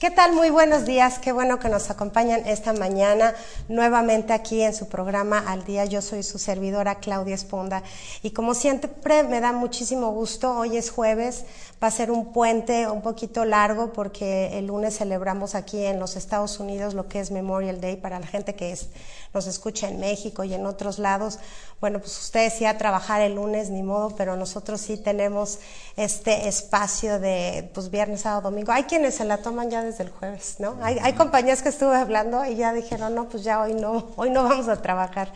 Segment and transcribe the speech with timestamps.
[0.00, 0.32] ¿Qué tal?
[0.32, 1.18] Muy buenos días.
[1.18, 3.34] Qué bueno que nos acompañan esta mañana
[3.68, 5.84] nuevamente aquí en su programa Al Día.
[5.84, 7.82] Yo soy su servidora Claudia Esponda
[8.22, 10.56] y como siempre me da muchísimo gusto.
[10.56, 11.44] Hoy es jueves,
[11.84, 16.16] va a ser un puente un poquito largo porque el lunes celebramos aquí en los
[16.16, 18.88] Estados Unidos lo que es Memorial Day para la gente que es,
[19.34, 21.38] nos escucha en México y en otros lados.
[21.78, 25.58] Bueno, pues ustedes sí a trabajar el lunes, ni modo, pero nosotros sí tenemos
[25.96, 28.72] este espacio de pues viernes, sábado, domingo.
[28.72, 30.76] Hay quienes se la toman ya desde el jueves, ¿no?
[30.82, 34.30] Hay, hay compañías que estuve hablando y ya dijeron, no, pues ya hoy no, hoy
[34.30, 35.32] no vamos a trabajar.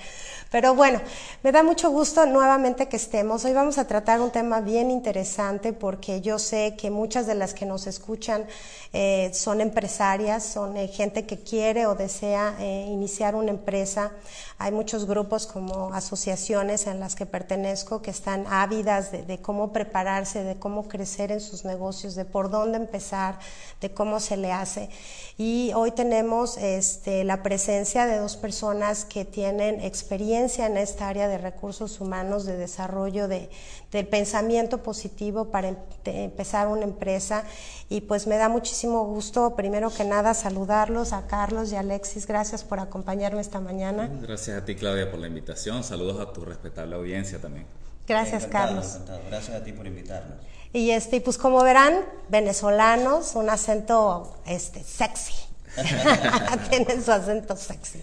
[0.51, 1.01] Pero bueno,
[1.43, 3.45] me da mucho gusto nuevamente que estemos.
[3.45, 7.55] Hoy vamos a tratar un tema bien interesante porque yo sé que muchas de las
[7.55, 8.47] que nos escuchan
[8.93, 14.13] eh, son empresarias, son eh, gente que quiere o desea eh, iniciar una empresa.
[14.59, 20.45] Hay muchos grupos como asociaciones en las que pertenezco que están ávidas de, cómo prepararse,
[20.45, 23.41] de cómo crecer en sus negocios, de por dónde empezar,
[23.81, 24.89] de cómo se le hace.
[25.37, 31.27] Y hoy tenemos este, la presencia de dos personas que tienen experiencia en esta área
[31.29, 33.49] de recursos humanos, de desarrollo de,
[33.91, 37.45] del pensamiento positivo para em empezar una empresa.
[37.89, 42.27] Y pues me da muchísimo gusto, primero que nada, saludarlos a Carlos y Alexis.
[42.27, 44.11] Gracias por acompañarme esta mañana.
[44.21, 45.83] Gracias a ti, Claudia, por la invitación.
[45.83, 47.67] Saludos a tu respetable audiencia también.
[48.07, 48.95] Gracias, Encantado, Carlos.
[48.95, 49.21] encantado.
[49.29, 50.39] Gracias a ti por invitarnos.
[50.73, 51.95] Y este, pues como verán,
[52.29, 55.35] venezolanos, un acento este, sexy.
[56.69, 58.03] Tienen su acento sexy.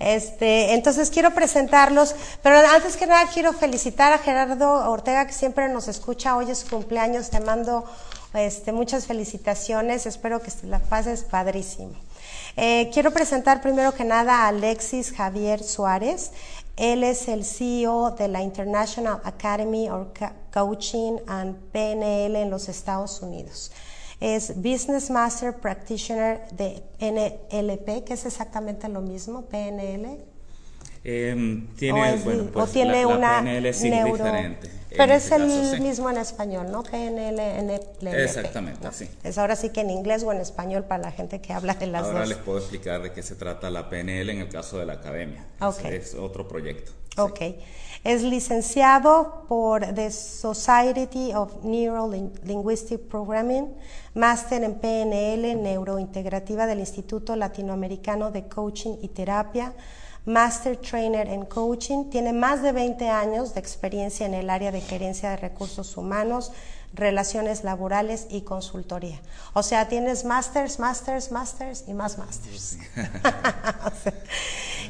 [0.00, 5.68] Este, entonces quiero presentarlos, pero antes que nada quiero felicitar a Gerardo Ortega que siempre
[5.68, 6.36] nos escucha.
[6.36, 7.84] Hoy es su cumpleaños, te mando
[8.34, 10.06] este, muchas felicitaciones.
[10.06, 11.92] Espero que la pases padrísimo.
[12.56, 16.32] Eh, quiero presentar primero que nada a Alexis Javier Suárez.
[16.76, 20.08] Él es el CEO de la International Academy of
[20.52, 23.72] Coaching and PNL en los Estados Unidos.
[24.20, 30.18] Es Business Master Practitioner de NLP, que es exactamente lo mismo, PNL.
[31.04, 31.34] Eh,
[31.72, 34.16] o, tiene, es- bueno, pues, o tiene la, la una PNL sí neuro...
[34.16, 34.70] es diferente.
[34.96, 35.80] Pero es este el caso, sí.
[35.82, 36.82] mismo en español, ¿no?
[36.82, 38.06] PNL, NLP.
[38.14, 39.08] Exactamente, sí.
[39.22, 41.86] Es ahora sí que en inglés o en español para la gente que habla de
[41.86, 42.28] las Ahora dos.
[42.30, 45.46] les puedo explicar de qué se trata la PNL en el caso de la academia.
[45.60, 45.78] Ok.
[45.84, 46.90] Ese Es otro proyecto.
[47.16, 47.56] sí.
[48.08, 52.10] Es licenciado por The Society of Neuro
[52.42, 53.74] Linguistic Programming,
[54.14, 59.74] máster en PNL, neurointegrativa del Instituto Latinoamericano de Coaching y Terapia,
[60.24, 64.80] Master Trainer en Coaching, tiene más de 20 años de experiencia en el área de
[64.80, 66.50] gerencia de recursos humanos,
[66.94, 69.20] relaciones laborales y consultoría.
[69.52, 72.78] O sea, tienes masters, masters, masters y más masters.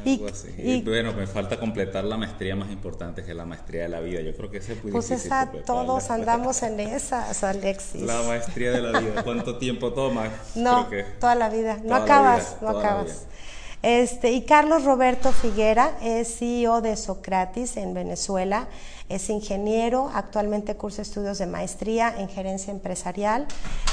[0.04, 4.00] Y- bueno, me falta completar la maestría más importante que es la maestría de la
[4.00, 4.20] vida.
[4.20, 8.02] Yo creo que ese es muy Pues difícil esa, todos andamos en esas, Alexis.
[8.06, 9.22] La maestría de la vida.
[9.24, 10.30] ¿Cuánto tiempo toma?
[10.54, 11.78] No, Creo que- toda la vida.
[11.82, 13.26] No acabas, vida, no acabas.
[13.82, 18.66] Este, y Carlos Roberto Figuera es CEO de Socratis en Venezuela.
[19.08, 23.46] Es ingeniero, actualmente cursa estudios de maestría en gerencia empresarial.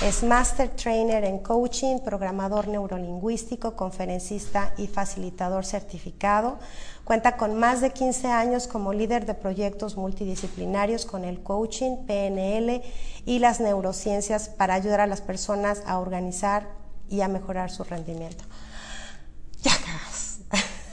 [0.03, 6.57] Es Master Trainer en Coaching, programador neurolingüístico, conferencista y facilitador certificado.
[7.03, 12.81] Cuenta con más de 15 años como líder de proyectos multidisciplinarios con el coaching, PNL
[13.25, 16.67] y las neurociencias para ayudar a las personas a organizar
[17.07, 18.44] y a mejorar su rendimiento.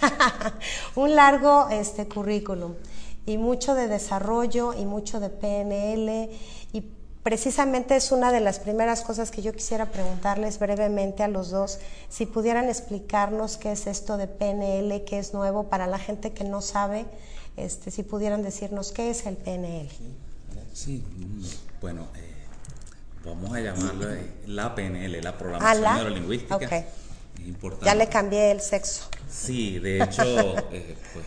[0.96, 2.74] Un largo este, currículum
[3.26, 6.28] y mucho de desarrollo y mucho de PNL
[6.72, 6.84] y
[7.22, 11.78] precisamente es una de las primeras cosas que yo quisiera preguntarles brevemente a los dos,
[12.08, 16.42] si pudieran explicarnos qué es esto de PNL, qué es nuevo para la gente que
[16.44, 17.06] no sabe,
[17.56, 19.88] este, si pudieran decirnos qué es el PNL.
[20.72, 21.04] Sí,
[21.80, 22.32] bueno, eh,
[23.24, 26.56] vamos a llamarlo eh, la PNL, la Ah, programación la- neurolingüística.
[26.56, 26.72] ok.
[27.42, 27.86] Es importante.
[27.86, 29.08] Ya le cambié el sexo.
[29.30, 30.22] Sí, de hecho,
[30.72, 31.26] eh, pues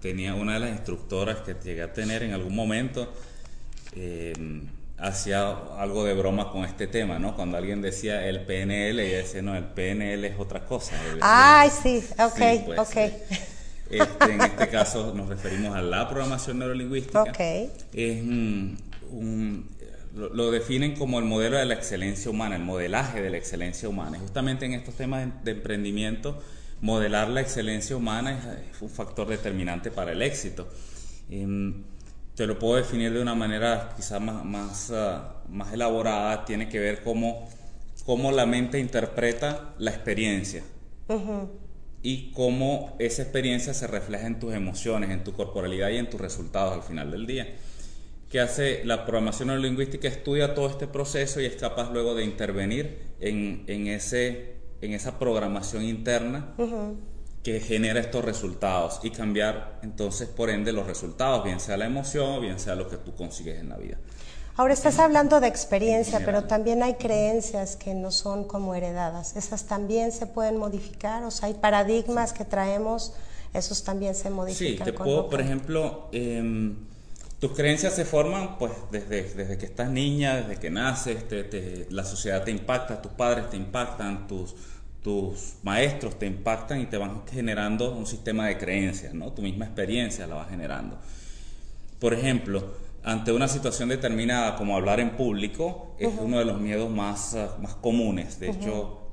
[0.00, 3.12] tenía una de las instructoras que llegué a tener en algún momento,
[3.94, 4.32] eh,
[4.98, 7.34] hacía algo de broma con este tema, ¿no?
[7.34, 10.94] Cuando alguien decía el PNL, ella decía, no, el PNL es otra cosa.
[11.10, 12.96] El- Ay, sí, ok, pues, ok.
[12.96, 13.22] eh,
[13.90, 17.22] este, en este caso nos referimos a la programación neurolingüística.
[17.22, 17.38] Ok.
[17.92, 18.78] Es un-
[20.14, 24.18] lo, definen como el modelo de la excelencia humana, el modelaje de la excelencia humana.
[24.18, 26.40] Y justamente en estos temas de, emprendimiento,
[26.80, 28.38] modelar la excelencia humana
[28.70, 30.68] es, un factor determinante para el éxito.
[31.30, 31.84] Em,
[32.34, 36.78] te lo puedo definir de una manera quizás más, más, ah, más elaborada, tiene que
[36.78, 37.48] ver cómo,
[38.04, 40.62] cómo la mente interpreta la experiencia.
[42.02, 46.20] Y cómo esa experiencia se refleja en tus emociones, en tu corporalidad y en tus
[46.20, 47.46] resultados al final del día
[48.32, 53.12] que hace la programación neurolingüística, estudia todo este proceso y es capaz luego de intervenir
[53.20, 56.54] en, en ese, en esa programación interna
[57.42, 62.40] que genera estos resultados y cambiar entonces por ende los resultados, bien sea la emoción,
[62.40, 63.98] bien sea lo que tú consigues en la vida.
[64.56, 69.36] Ahora estás hablando de experiencia, pero también hay creencias que no son como heredadas.
[69.36, 73.12] Esas también se pueden modificar, o sea, hay paradigmas que traemos,
[73.52, 74.86] esos también se modifican.
[74.86, 76.72] Sí, te puedo, por ejemplo, eh,
[77.42, 81.24] tus creencias se forman pues desde, desde que estás niña, desde que naces,
[81.90, 84.54] la sociedad te impacta, tus padres te impactan, tus,
[85.02, 89.32] tus maestros te impactan y te van generando un sistema de creencias, ¿no?
[89.32, 91.00] Tu misma experiencia la va generando.
[91.98, 96.90] Por ejemplo, ante una situación determinada como hablar en público, es uno de los miedos
[96.90, 98.38] más, más comunes.
[98.38, 99.10] De hecho,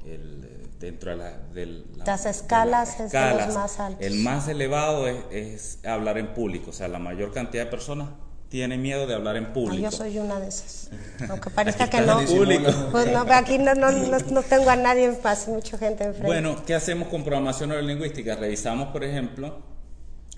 [0.80, 4.06] dentro de, la, las escalas, es de los más altos.
[4.06, 8.10] El más elevado es, hablar en público, o sea, la mayor cantidad de personas
[8.48, 9.84] tiene miedo de hablar en público.
[9.84, 10.90] yo soy una de esas,
[11.30, 12.20] aunque parezca que no.
[12.92, 16.26] Pues no, aquí no, no, no, tengo a nadie en paz, mucha gente enfrente.
[16.26, 18.36] Bueno, ¿qué hacemos con programación neurolingüística?
[18.36, 19.60] Revisamos, por ejemplo,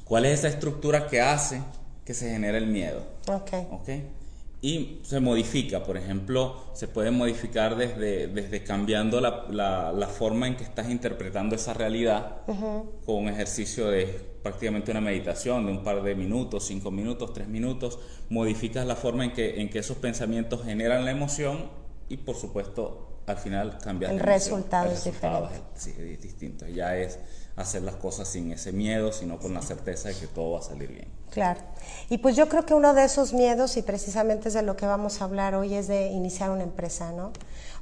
[0.04, 1.62] cuál es esa estructura que hace
[2.04, 3.06] que se genere el miedo.
[3.28, 3.54] Ok.
[3.72, 4.21] okay?
[4.64, 9.48] Y se modifica, por ejemplo, se puede modificar desde, desde cambiando la,
[9.92, 14.06] la, forma en que estás interpretando esa realidad con un ejercicio de
[14.44, 17.98] prácticamente una meditación de un par de minutos, cinco minutos, tres minutos,
[18.30, 21.72] modificas la forma en que, en que esos pensamientos generan la emoción
[22.08, 25.50] y por supuesto al final cambiar el, resultado, es diferente.
[25.74, 27.18] Sí, es distinto, ya es
[27.62, 30.64] hacer las cosas sin ese miedo, sino con la certeza de que todo va a
[30.64, 31.08] salir bien.
[31.30, 31.62] Claro.
[32.10, 34.86] Y pues yo creo que uno de esos miedos, y precisamente es de lo que
[34.86, 37.32] vamos a hablar hoy, es de iniciar una empresa, ¿no?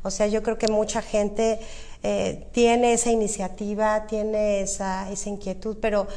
[0.03, 1.59] O sea, yo creo que mucha gente
[2.03, 6.07] eh, tiene esa iniciativa, tiene esa, esa inquietud, pero,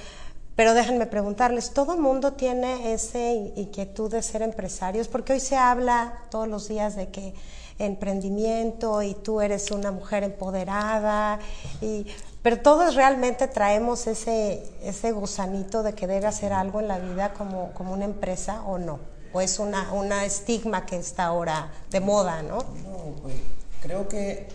[0.55, 5.09] pero déjenme preguntarles, ¿todo mundo tiene esa inquietud de ser empresarios?
[5.09, 7.35] Porque hoy se habla todos los días de que
[7.79, 11.41] emprendimiento y tú eres una mujer empoderada
[11.81, 12.07] y
[12.43, 17.73] pero todos realmente traemos ese, ese gusanito de querer hacer algo en la vida como,
[17.73, 18.99] como una empresa o no.
[19.33, 22.59] O es una, una estigma que está ahora de moda, ¿no?
[22.59, 23.35] No, pues
[23.81, 24.49] creo que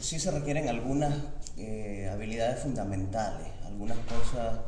[0.00, 1.14] sí se requieren algunas
[1.56, 4.60] eh, habilidades fundamentales, algunas cosas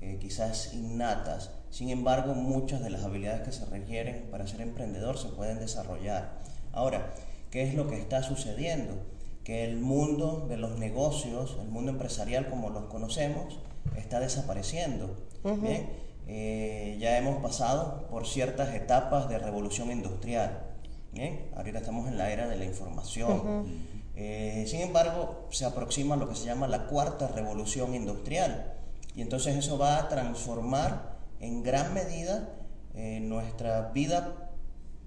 [0.00, 1.50] eh, quizás innatas.
[1.70, 6.40] Sin embargo, muchas de las habilidades que se requieren para ser emprendedor se pueden desarrollar.
[6.72, 7.12] Ahora,
[7.50, 8.94] ¿qué es lo que está sucediendo?
[9.44, 13.58] Que el mundo de los negocios, el mundo empresarial como los conocemos,
[13.96, 15.16] está desapareciendo.
[15.60, 15.90] Bien,
[16.28, 20.66] eh, ya hemos pasado por ciertas etapas de revolución industrial.
[21.12, 23.66] Bien, ahorita estamos en la era de la información.
[24.14, 28.74] Eh, sin embargo, se aproxima lo que se llama la cuarta revolución industrial.
[29.14, 32.48] Y entonces eso va a transformar en gran medida
[32.94, 34.50] eh, nuestra vida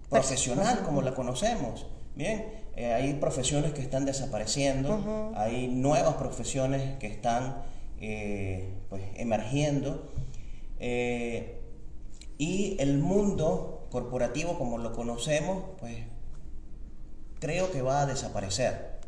[0.09, 1.87] profesional como la conocemos.
[2.15, 7.64] Bien, eh, hay profesiones que están desapareciendo, hay nuevas profesiones que están
[8.02, 10.11] eh, pues, emergiendo
[10.80, 11.61] eh,
[12.38, 15.95] y el mundo corporativo como lo conocemos, pues
[17.40, 18.99] creo que va a desaparecer.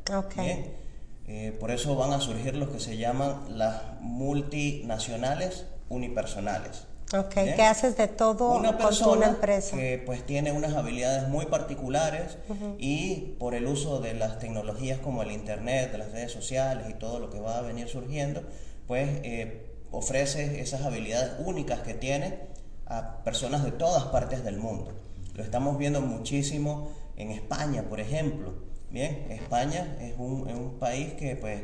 [1.59, 6.87] por eso van a surgir los que se llaman las multinacionales unipersonales.
[7.13, 9.77] Ok, ¿qué haces de todo una persona una empresa?
[9.77, 12.37] que pues tiene unas habilidades muy particulares
[12.77, 16.93] y por el uso de las tecnologías como el internet, de las redes sociales y
[16.95, 18.43] todo lo que va a venir surgiendo,
[18.87, 22.39] pues eh, ofrece esas habilidades únicas que tiene
[22.87, 24.91] a personas de todas partes del mundo.
[25.33, 28.53] Lo estamos viendo muchísimo en España, por ejemplo.
[28.91, 31.61] Bien, España es un, es un país que pues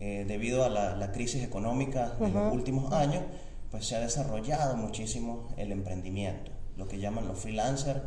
[0.00, 3.22] eh, debido a la, la, crisis económica de los últimos años,
[3.74, 8.02] pues se ha desarrollado muchísimo el emprendimiento, lo que llaman los freelancers,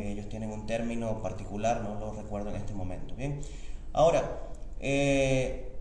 [0.00, 3.16] ellos tienen un término particular, no lo recuerdo en este momento.
[3.16, 3.40] Bien,
[3.92, 4.38] ahora,
[4.78, 5.72] eh,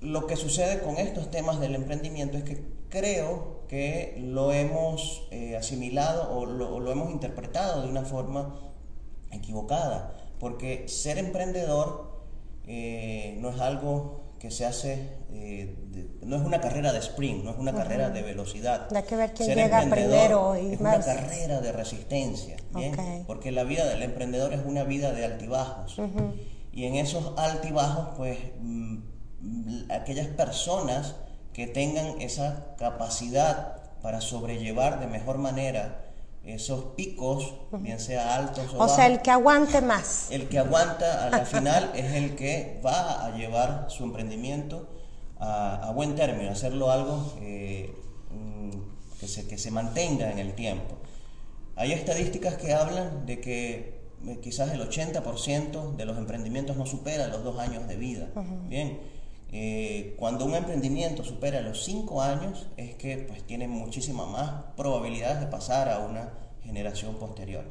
[0.00, 5.58] lo que sucede con estos temas del emprendimiento es que creo que lo hemos eh,
[5.58, 8.58] asimilado o lo, hemos interpretado de una forma
[9.30, 12.12] equivocada, porque ser emprendedor
[12.66, 15.76] eh, no es algo que se hace, eh,
[16.22, 18.88] no es una carrera de sprint, no es una carrera de velocidad.
[19.06, 22.56] Que ver quién llega primero y es una carrera de resistencia,
[23.26, 26.00] porque la vida del emprendedor es una vida de altibajos.
[26.72, 31.16] Y en esos altibajos, pues, mm, aquellas personas
[31.52, 36.09] que tengan esa capacidad para sobrellevar de mejor manera
[36.44, 40.30] esos picos, bien sea altos o, o sea, el que aguante más.
[40.30, 44.88] El que aguanta a la final es el que va a llevar su emprendimiento
[45.38, 47.94] a, buen término, hacerlo algo eh,
[48.30, 50.96] mm, que, se, que se mantenga en el tiempo.
[51.76, 57.28] Hay estadísticas que hablan de que eh, quizás el 80% de los emprendimientos no supera
[57.28, 58.28] los dos años de vida.
[58.68, 59.19] Bien
[59.52, 65.40] eh, cuando un emprendimiento supera los 5 años es que pues, tiene muchísimas más probabilidades
[65.40, 66.30] de pasar a una
[66.62, 67.64] generación posterior.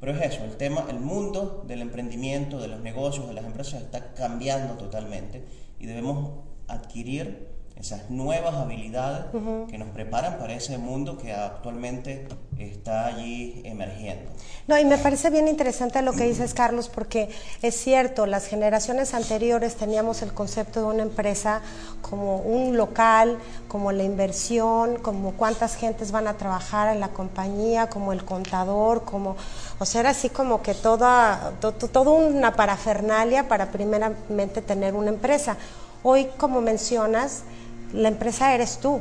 [0.00, 3.82] Pero es eso, el tema, el mundo del emprendimiento, de los negocios, de las empresas
[3.82, 5.44] está cambiando totalmente
[5.78, 6.30] y debemos
[6.66, 7.49] adquirir
[7.80, 9.24] esas nuevas habilidades
[9.68, 14.30] que nos preparan para ese mundo que actualmente está allí emergiendo.
[14.68, 17.30] No, y me parece bien interesante lo que dices, Carlos, porque
[17.62, 21.62] es cierto, las generaciones anteriores teníamos el concepto de una empresa
[22.02, 27.88] como un local, como la inversión, como cuántas gentes van a trabajar en la compañía,
[27.88, 29.36] como el contador, como,
[29.78, 35.56] o sea, era así como que toda, toda una parafernalia para primeramente tener una empresa.
[36.02, 37.42] Hoy, como mencionas,
[37.92, 39.00] la empresa eres tú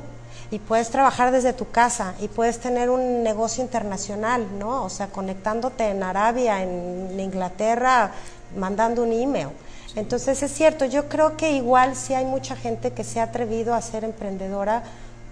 [0.51, 4.83] y puedes trabajar desde tu casa y puedes tener un negocio internacional, ¿no?
[4.83, 8.11] O sea, conectándote en Arabia, en Inglaterra,
[8.55, 9.49] mandando un email.
[9.95, 13.73] Entonces es cierto, yo creo que igual sí hay mucha gente que se ha atrevido
[13.73, 14.83] a ser emprendedora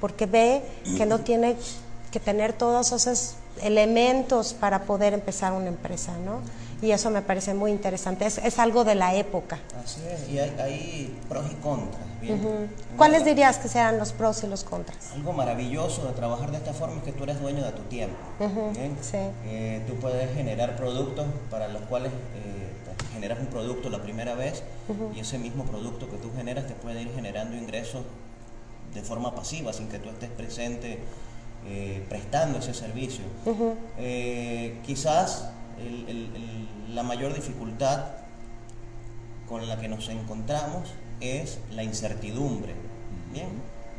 [0.02, 0.64] porque ve
[0.98, 1.56] que no tiene
[2.12, 6.42] que tener todos esos elementos para poder empezar una empresa, ¿no?
[6.82, 9.60] Y eso me parece muy interesante, es, algo de la época.
[9.84, 12.07] Así es, y hay, pros y contras.
[12.98, 15.12] ¿Cuáles dirías que sean los pros y los contras?
[15.14, 18.18] Algo maravilloso de trabajar de esta forma es que tú eres dueño de tu tiempo.
[19.02, 19.18] Sí.
[19.46, 22.74] Eh, tú puedes generar productos para los cuales eh,
[23.14, 24.64] generas un producto la primera vez
[25.16, 28.04] y ese mismo producto que tú generas te puede ir generando ingresos
[28.94, 31.00] de forma pasiva sin que tú estés presente
[31.68, 33.26] eh, prestando ese servicio.
[34.86, 35.50] quizás
[36.94, 38.06] la mayor dificultad
[39.48, 40.90] con la que nos encontramos
[41.22, 42.74] es la incertidumbre,
[43.32, 43.50] ¿bien?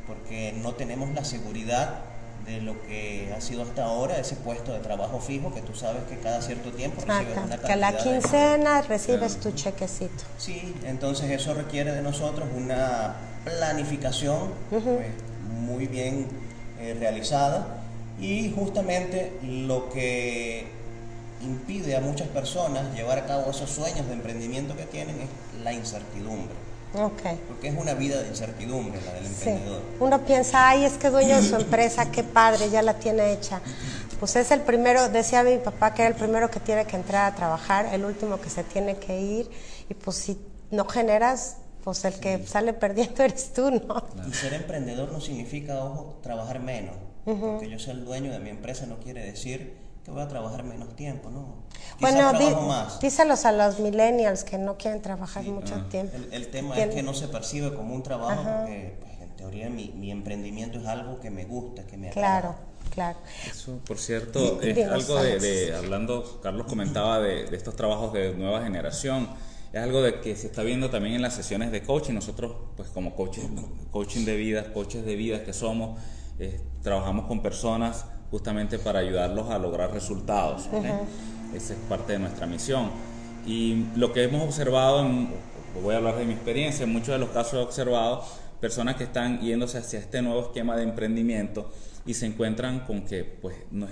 [0.06, 2.00] Porque no tenemos la seguridad
[2.46, 6.02] de lo que ha sido hasta ahora ese puesto de trabajo fijo que tú sabes
[6.08, 10.24] que cada cierto tiempo recibes una cantidad que a la quincena recibes tu chequecito.
[10.38, 14.82] Sí, entonces eso requiere de nosotros una planificación pues,
[15.60, 16.26] muy bien
[16.80, 17.82] eh, realizada
[18.18, 20.66] y justamente lo que
[21.42, 25.72] impide a muchas personas llevar a cabo esos sueños de emprendimiento que tienen es la
[25.72, 26.67] incertidumbre.
[26.94, 27.38] Okay.
[27.46, 29.82] Porque es una vida de incertidumbre la del emprendedor.
[30.00, 33.60] Uno piensa, ay, es que dueño de su empresa, qué padre, ya la tiene hecha.
[34.18, 37.30] Pues es el primero, decía mi papá que era el primero que tiene que entrar
[37.30, 39.50] a trabajar, el último que se tiene que ir,
[39.88, 40.38] y pues si
[40.70, 44.04] no generas, pues el que sale perdiendo eres tú, ¿no?
[44.26, 48.50] Y ser emprendedor no significa, ojo, trabajar menos, porque yo ser el dueño de mi
[48.50, 51.68] empresa no quiere decir voy a trabajar menos tiempo, ¿no?
[52.00, 52.32] bueno,
[53.00, 55.88] díselos a los millennials que no quieren trabajar mucho ah.
[55.88, 56.16] tiempo.
[56.30, 60.10] El, tema es que no se percibe como un trabajo porque pues, en teoría mi,
[60.10, 62.40] emprendimiento es algo que me gusta, que me agrada.
[62.40, 62.68] Claro.
[62.90, 63.18] Claro.
[63.48, 69.28] Eso, por cierto, es algo de, hablando, Carlos comentaba de, estos trabajos de nueva generación,
[69.72, 72.14] es algo de que se está viendo también en las sesiones de coaching.
[72.14, 73.44] Nosotros, pues como coaches,
[73.90, 76.00] coaching de vida, coaches de vida que somos,
[76.38, 80.68] eh, trabajamos con personas justamente para ayudarlos a lograr resultados.
[81.54, 82.90] Esa es parte de nuestra misión.
[83.46, 85.06] Y lo que hemos observado,
[85.82, 88.24] voy a hablar de mi experiencia, en muchos de los casos he observado
[88.60, 91.70] personas que están yéndose hacia este nuevo esquema de emprendimiento
[92.04, 93.86] y se encuentran con que pues no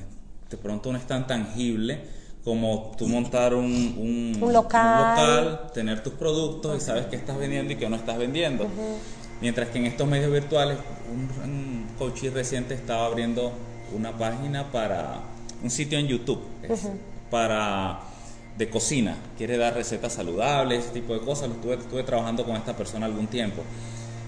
[0.50, 2.00] de pronto no es tan tangible
[2.44, 5.70] como tú montar un, un, local.
[5.74, 8.68] tener tus productos y sabes qué estás vendiendo y qué no estás vendiendo.
[9.40, 10.78] Mientras que en estos medios virtuales,
[11.12, 13.52] un, un coach reciente estaba abriendo
[13.94, 15.20] una página para
[15.62, 16.40] un sitio en YouTube
[17.30, 18.00] para
[18.56, 21.50] de cocina, quiere dar recetas saludables, ese tipo de cosas.
[21.50, 23.62] Estuve, estuve trabajando con esta persona algún tiempo.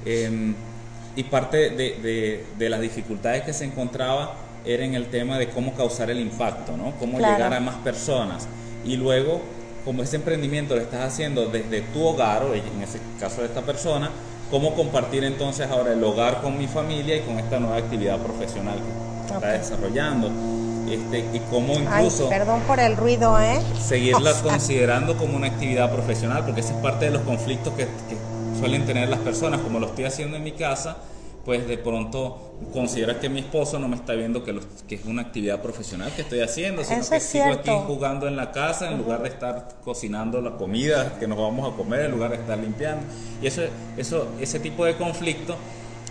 [0.05, 0.55] Em,
[1.17, 4.35] y parte de, de, las dificultades que se encontraba
[4.65, 6.93] era en el tema de cómo causar el impacto, ¿no?
[7.01, 8.47] cómo llegar a más personas.
[8.85, 9.41] Y luego,
[9.85, 13.63] como ese emprendimiento lo estás haciendo desde tu hogar, o en ese caso de esta
[13.63, 14.11] persona,
[14.51, 18.79] cómo compartir entonces ahora el hogar con mi familia y con esta nueva actividad profesional
[19.35, 20.31] está desarrollando.
[20.91, 22.29] Este, y cómo incluso...
[22.29, 23.61] perdón por el ruido, ¿eh?
[23.79, 27.87] Seguirla considerando como una actividad profesional, porque esa es parte de los conflictos que,
[28.59, 30.97] suelen tener las personas, como lo estoy haciendo en mi casa,
[31.45, 34.59] pues de pronto considera que mi esposo no me está viendo que,
[34.89, 38.51] que es una actividad profesional que estoy haciendo, sino que sigo aquí jugando en la
[38.51, 42.31] casa en lugar de estar cocinando la comida que nos vamos a comer, en lugar
[42.31, 43.07] de estar limpiando.
[43.41, 43.63] Y eso,
[43.97, 45.57] eso, ese tipo de conflicto,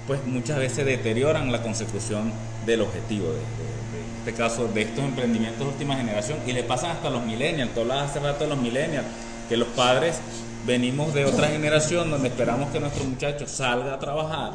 [0.08, 2.32] pues muchas veces deterioran la consecución
[2.66, 3.40] del objetivo, de,
[4.20, 7.82] este caso, de estos emprendimientos de última generación, y le pasan hasta los millennials, tú
[7.82, 9.06] hablabas hace rato de los millennials,
[9.50, 10.20] que los padres
[10.66, 14.52] venimos de otra generación donde esperamos que nuestro muchacho salga a trabajar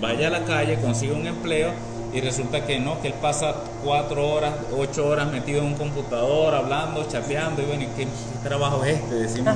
[0.00, 1.72] vaya a la calle, consiga un empleo
[2.12, 3.54] y resulta que no, que él pasa
[3.84, 8.06] cuatro horas, ocho horas metido en un computador, hablando, chateando, y bueno, ¿qué,
[8.42, 9.14] trabajo es este?
[9.14, 9.54] Decimos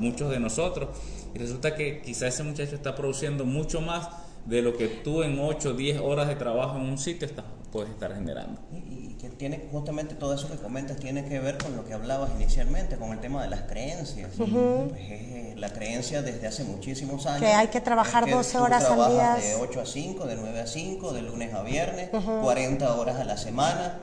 [0.00, 0.88] muchos de nosotros.
[1.34, 4.08] Y resulta que quizá ese muchacho está produciendo mucho más
[4.46, 7.44] de lo que tú en 8 o 10 horas de trabajo en un sitio estás,
[7.70, 8.60] puedes estar generando.
[8.72, 12.32] Y, que tiene justamente todo eso que comentas tiene que ver con lo que hablabas
[12.34, 14.30] inicialmente, con el tema de las creencias.
[14.36, 14.50] Pues,
[14.96, 17.40] eh, la creencia desde hace muchísimos años.
[17.40, 19.36] Que hay que trabajar 12 horas al día.
[19.36, 23.24] De 8 a 5, de 9 a 5, de lunes a viernes, 40 horas a
[23.24, 23.96] la semana.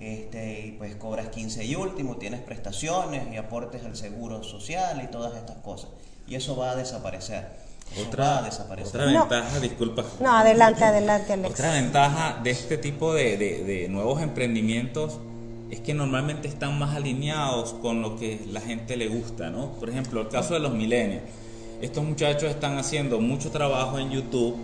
[0.00, 5.06] Este, y pues cobras 15 y último, tienes prestaciones y aportes al seguro social y
[5.06, 5.90] todas estas cosas.
[6.26, 7.46] Y eso va a desaparecer.
[8.06, 8.48] Otra,
[8.84, 10.04] otra ventaja, disculpa.
[10.20, 11.54] No, adelante, adelante, Alex.
[11.54, 15.18] Otra ventaja de este tipo de, de, nuevos emprendimientos
[15.70, 19.72] es que normalmente están más alineados con lo que la gente le gusta, ¿no?
[19.72, 21.22] Por ejemplo, el caso de los millennials.
[21.80, 24.56] Estos muchachos están haciendo mucho trabajo en YouTube.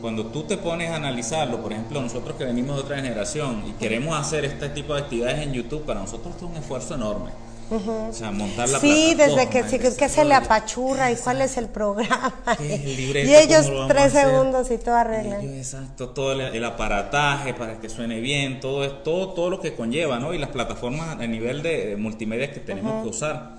[0.00, 3.72] Cuando tú te pones a analizarlo, por ejemplo, nosotros que venimos de otra generación y
[3.72, 8.12] queremos hacer este tipo de actividades en YouTube, para nosotros es un esfuerzo enorme o
[8.12, 12.32] sea, montar la Sí, desde que, que, se le apachurra y cuál es el programa.
[12.60, 15.42] y ellos tres segundos y todo arreglan.
[15.42, 20.32] exacto, todo el, aparataje para que suene bien, todo, todo, todo lo que conlleva, ¿no?
[20.32, 23.56] Y las plataformas a nivel de, multimedia que tenemos que usar.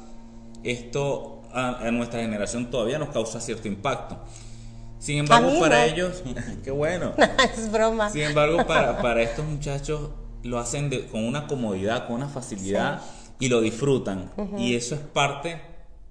[0.64, 4.18] Esto a, nuestra generación todavía nos causa cierto impacto.
[4.98, 6.24] Sin embargo, para ellos,
[6.64, 7.14] qué bueno.
[7.58, 8.10] es broma.
[8.10, 10.10] Sin embargo, para, para estos muchachos
[10.44, 13.02] lo hacen con una comodidad, con una facilidad
[13.40, 14.32] y lo disfrutan.
[14.58, 15.62] Y eso es parte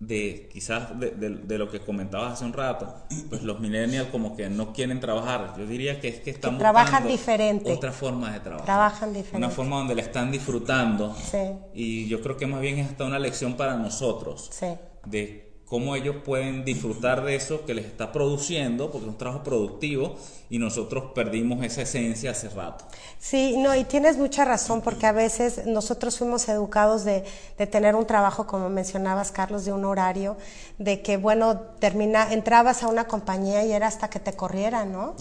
[0.00, 2.94] de quizás de, lo que comentabas hace un rato,
[3.28, 5.54] pues los millennials como que no quieren trabajar.
[5.58, 7.72] Yo diría que es que están trabajan diferente.
[7.72, 8.66] Otra forma de trabajar.
[8.66, 9.38] Trabajan diferente.
[9.38, 11.14] Una forma donde la están disfrutando.
[11.14, 11.38] Sí.
[11.74, 14.48] Y yo creo que más bien es hasta una lección para nosotros.
[14.52, 14.68] Sí.
[15.04, 19.44] De cómo ellos pueden disfrutar de eso que les está produciendo, porque es un trabajo
[19.44, 20.16] productivo
[20.50, 22.86] y nosotros perdimos esa esencia hace rato.
[23.18, 27.24] Sí, no, y tienes mucha razón, porque a veces nosotros fuimos educados de,
[27.58, 30.38] de tener un trabajo, como mencionabas, Carlos, de un horario,
[30.78, 35.16] de que, bueno, termina, entrabas a una compañía y era hasta que te corrieran, ¿no?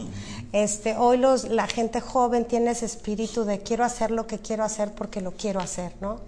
[0.54, 4.64] este, hoy los, la gente joven tiene ese espíritu de quiero hacer lo que quiero
[4.64, 6.20] hacer porque lo quiero hacer, ¿no?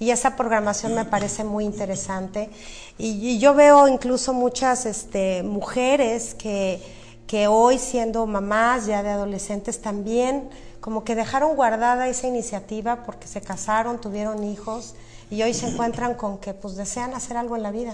[0.00, 2.50] Y esa programación me parece muy interesante.
[2.98, 6.82] Y, yo veo incluso muchas este, mujeres que,
[7.26, 10.48] que hoy siendo mamás ya de adolescentes también
[10.80, 14.94] como que dejaron guardada esa iniciativa porque se casaron, tuvieron hijos
[15.30, 17.92] y hoy se encuentran con que pues desean hacer algo en la vida.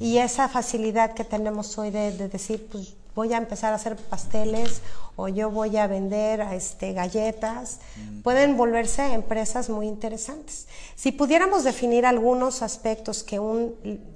[0.00, 3.96] Y esa facilidad que tenemos hoy de, de decir, pues voy a empezar a hacer
[3.96, 4.82] pasteles
[5.16, 8.20] o yo voy a vender este, galletas, mm.
[8.20, 10.68] pueden volverse empresas muy interesantes.
[10.94, 13.74] Si pudiéramos definir algunos aspectos que un,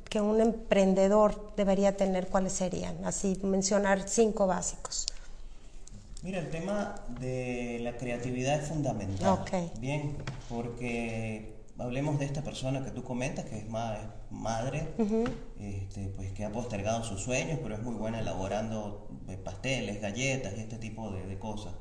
[0.08, 3.02] que un emprendedor debería tener, ¿cuáles serían?
[3.04, 5.06] Así, mencionar cinco básicos.
[6.22, 9.40] Mira, el tema de la creatividad es fundamental.
[9.80, 10.18] Bien,
[10.50, 14.88] porque hablemos de esta persona que tú comentas, que es madre,
[15.58, 20.54] este, pues que ha postergado sus sueños, pero es muy buena elaborando eh, pasteles, galletas
[20.56, 21.72] y este tipo de, cosas.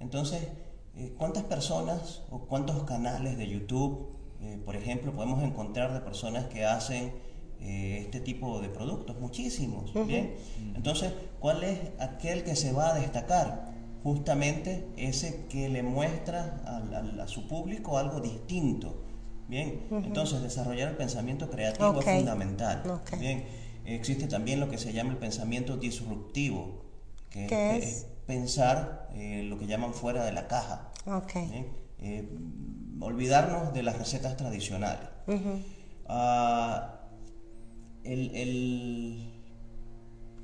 [0.00, 0.48] Entonces,
[0.96, 4.08] eh, ¿cuántas personas o cuántos canales de YouTube,
[4.40, 7.12] eh, por ejemplo, podemos encontrar de personas que hacen
[7.60, 9.20] este tipo de productos?
[9.20, 10.34] Muchísimos, ¿bien?
[10.74, 13.74] Entonces, ¿cuál es aquel que se va a destacar?
[14.02, 19.09] Justamente ese que le muestra a su público algo distinto
[19.50, 22.84] Bien, entonces desarrollar el pensamiento creativo es fundamental.
[23.18, 23.44] Bien,
[23.84, 26.84] existe también lo que se llama el pensamiento disruptivo,
[27.30, 28.06] que es?
[28.26, 30.92] pensar eh, lo que llaman fuera de la caja.
[31.98, 32.28] Eh,
[33.00, 35.08] olvidarnos de las recetas tradicionales.
[36.06, 37.00] Ah,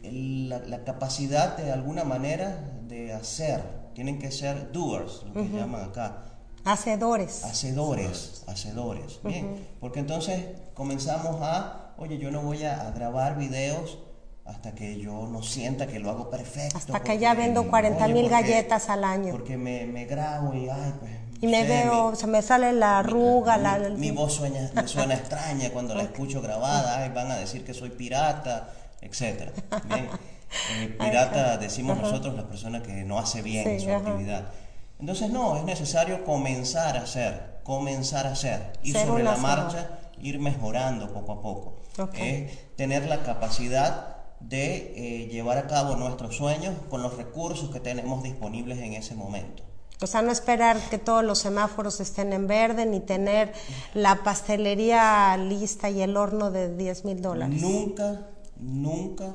[0.03, 3.63] la, capacidad de alguna manera de hacer,
[3.95, 6.36] tienen que ser doers, lo que llaman acá
[6.67, 7.45] Hacedores.
[7.45, 9.21] Hacedores, hacedores.
[9.23, 13.99] Bien, porque entonces comenzamos a, oye, yo no voy a, grabar videos
[14.45, 16.77] hasta que yo no sienta que lo hago perfecto.
[16.77, 19.31] Hasta que ya vendo 40 mil galletas al año.
[19.31, 21.13] Porque me, me grabo y, ay, pues...
[21.41, 23.79] Y me veo, se me sale la arruga, mi, la...
[23.91, 27.75] Mi, voz suena, me suena extraña cuando la escucho grabada, ay, van a decir que
[27.75, 29.53] soy pirata, etc.
[29.91, 34.47] Eh, pirata decimos nosotros las personas que no hace bien su actividad.
[34.99, 40.39] Entonces no, es necesario comenzar a hacer, comenzar a hacer, ir sobre la marcha, ir
[40.39, 41.77] mejorando poco a poco.
[42.77, 48.23] tener la capacidad de eh, llevar a cabo nuestros sueños con los recursos que tenemos
[48.23, 49.63] disponibles en ese momento.
[50.03, 53.55] O sea, no esperar que todos los semáforos estén en verde, ni tener
[53.95, 57.63] la pastelería lista y el horno de 10 mil dólares.
[57.63, 58.29] Nunca,
[58.59, 59.35] nunca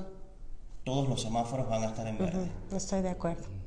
[0.83, 2.51] todos los semáforos van a estar en verde.
[2.75, 3.60] Estoy de acuerdo.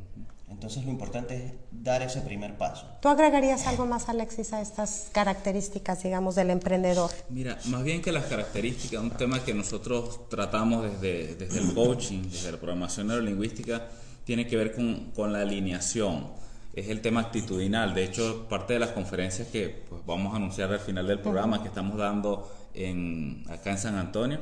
[0.54, 2.86] Entonces lo importante es dar ese primer paso.
[3.02, 7.10] ¿Tú agregarías algo más, Alexis, a estas características, digamos, del emprendedor?
[7.28, 12.22] Mira, más bien que las características, un tema que nosotros tratamos desde, desde el coaching,
[12.30, 13.88] desde la programación neurolingüística,
[14.24, 16.28] tiene que ver con, con la alineación.
[16.72, 17.92] Es el tema actitudinal.
[17.92, 21.62] De hecho, parte de las conferencias que pues, vamos a anunciar al final del programa
[21.62, 24.38] que estamos dando en, acá en San Antonio,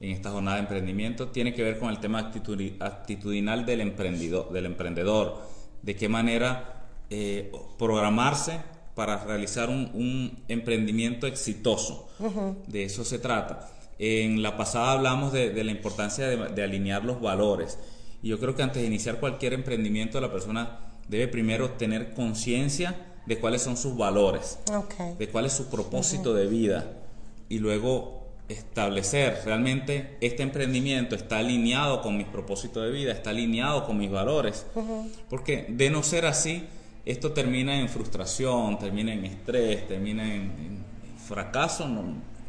[0.00, 2.18] en esta jornada de emprendimiento tiene que ver con el tema
[2.80, 5.42] actitudinal del emprendedor, del emprendedor
[5.82, 8.60] de qué manera eh, programarse
[8.94, 12.08] para realizar un, emprendimiento exitoso.
[12.66, 13.70] De eso se trata.
[13.98, 17.78] En la pasada hablamos de, la importancia de, alinear los valores.
[18.22, 23.14] Y yo creo que antes de iniciar cualquier emprendimiento, la persona debe primero tener conciencia
[23.26, 24.58] de cuáles son sus valores,
[25.18, 26.90] de cuál es su propósito de vida.
[27.50, 28.15] Y luego
[28.48, 34.10] establecer realmente este emprendimiento está alineado con mis propósitos de vida, está alineado con mis
[34.10, 34.66] valores.
[35.28, 36.64] Porque de no ser así,
[37.04, 40.84] esto termina en frustración, termina en estrés, termina en,
[41.26, 41.88] fracaso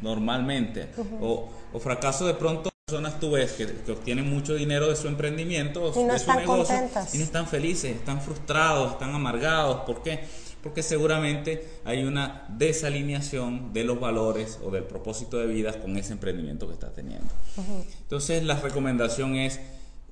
[0.00, 0.88] normalmente.
[1.20, 1.48] o,
[1.80, 6.14] fracaso de pronto personas tú ves que, obtienen mucho dinero de su emprendimiento y no
[6.14, 6.74] de su negocio
[7.12, 9.82] y no están felices, están frustrados, están amargados.
[9.82, 10.20] ¿Por qué?
[10.62, 16.12] Porque seguramente hay una desalineación de los valores o del propósito de vida con ese
[16.12, 17.28] emprendimiento que está teniendo.
[18.02, 19.60] Entonces la recomendación es,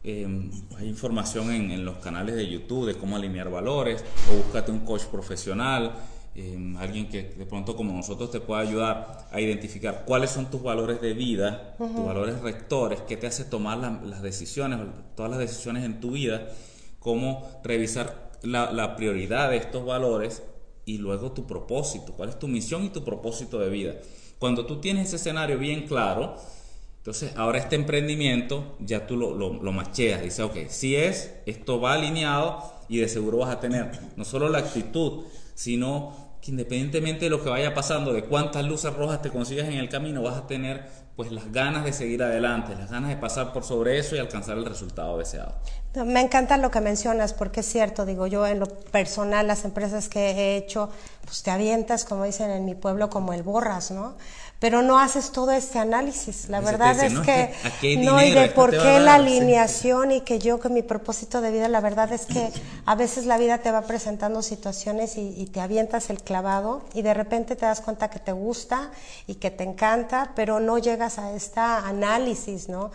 [0.05, 4.81] em, hay información en, los canales de YouTube de cómo alinear valores o búscate un
[4.81, 5.95] coach profesional.
[6.39, 10.63] Em, alguien que de pronto como nosotros te pueda ayudar a identificar cuáles son tus
[10.63, 14.81] valores de vida, tus valores rectores, qué te hace tomar las decisiones,
[15.17, 16.49] todas las decisiones en tu vida,
[16.99, 20.43] cómo revisar la, prioridad de estos valores
[20.85, 23.95] y luego tu propósito, cuál es tu misión y tu propósito de vida.
[24.39, 26.37] Cuando tú tienes ese escenario bien claro,
[26.99, 31.95] entonces ahora este emprendimiento ya tú lo, lo, macheas, dices, ok, si es, esto va
[31.95, 37.31] alineado y de seguro vas a tener no solo la actitud, sino que independientemente de
[37.31, 40.47] lo que vaya pasando, de cuántas luces rojas te consigas en el camino, vas a
[40.47, 44.19] tener pues las ganas de seguir adelante, las ganas de pasar por sobre eso y
[44.19, 45.55] alcanzar el resultado deseado.
[45.95, 50.11] Me encanta lo que mencionas porque es cierto, digo yo en lo personal, las empresas
[50.11, 50.91] que he hecho,
[51.25, 54.17] pues te avientas, como dicen en mi pueblo, como el borras, ¿no?
[54.59, 56.49] Pero no haces todo este análisis.
[56.49, 60.73] La verdad es que no, y de por qué la alineación y que yo con
[60.73, 62.51] mi propósito de vida, la verdad es que
[62.87, 67.03] a veces la vida te va presentando situaciones y, y, te avientas el clavado y
[67.03, 68.91] de repente te das cuenta que te gusta
[69.27, 72.91] y que te encanta, pero no llegas a este análisis, ¿no?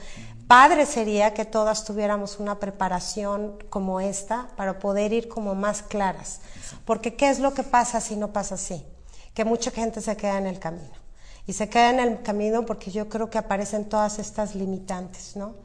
[0.47, 6.41] Padre sería que todas tuviéramos una preparación como esta para poder ir como más claras.
[6.83, 8.85] Porque ¿qué es lo que pasa si no pasa así?
[9.33, 11.00] Que mucha gente se queda en el camino
[11.47, 15.55] y se queda en el camino porque yo creo que aparecen todas estas limitantes, ¿no?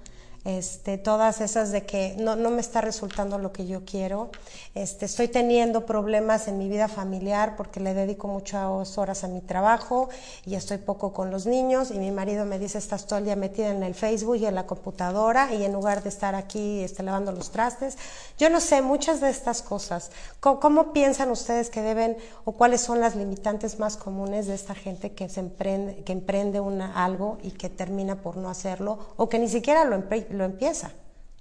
[0.47, 4.31] Este, todas esas de que no, no, me está resultando lo que yo quiero,
[4.77, 9.41] este, estoy teniendo problemas en mi vida familiar porque le dedico muchas horas a mi
[9.41, 10.09] trabajo
[10.45, 13.35] y estoy poco con los niños y mi marido me dice estás todo el día
[13.35, 17.03] metida en el Facebook y en la computadora y en lugar de estar aquí este,
[17.03, 17.99] lavando los trastes,
[18.39, 20.13] yo no sé muchas de estas cosas.
[20.39, 25.11] ¿Cómo, piensan ustedes que deben o cuáles son las limitantes más comunes de esta gente
[25.11, 26.63] que se emprende, que emprende
[26.95, 30.36] algo y que termina por no hacerlo o que ni siquiera lo, emprende?
[30.37, 30.93] Lo empieza.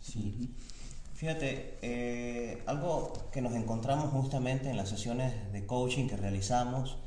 [0.02, 0.54] Sí.
[1.16, 6.98] Fíjate, eh, algo que nos encontramos justamente en las sesiones de coaching que realizamos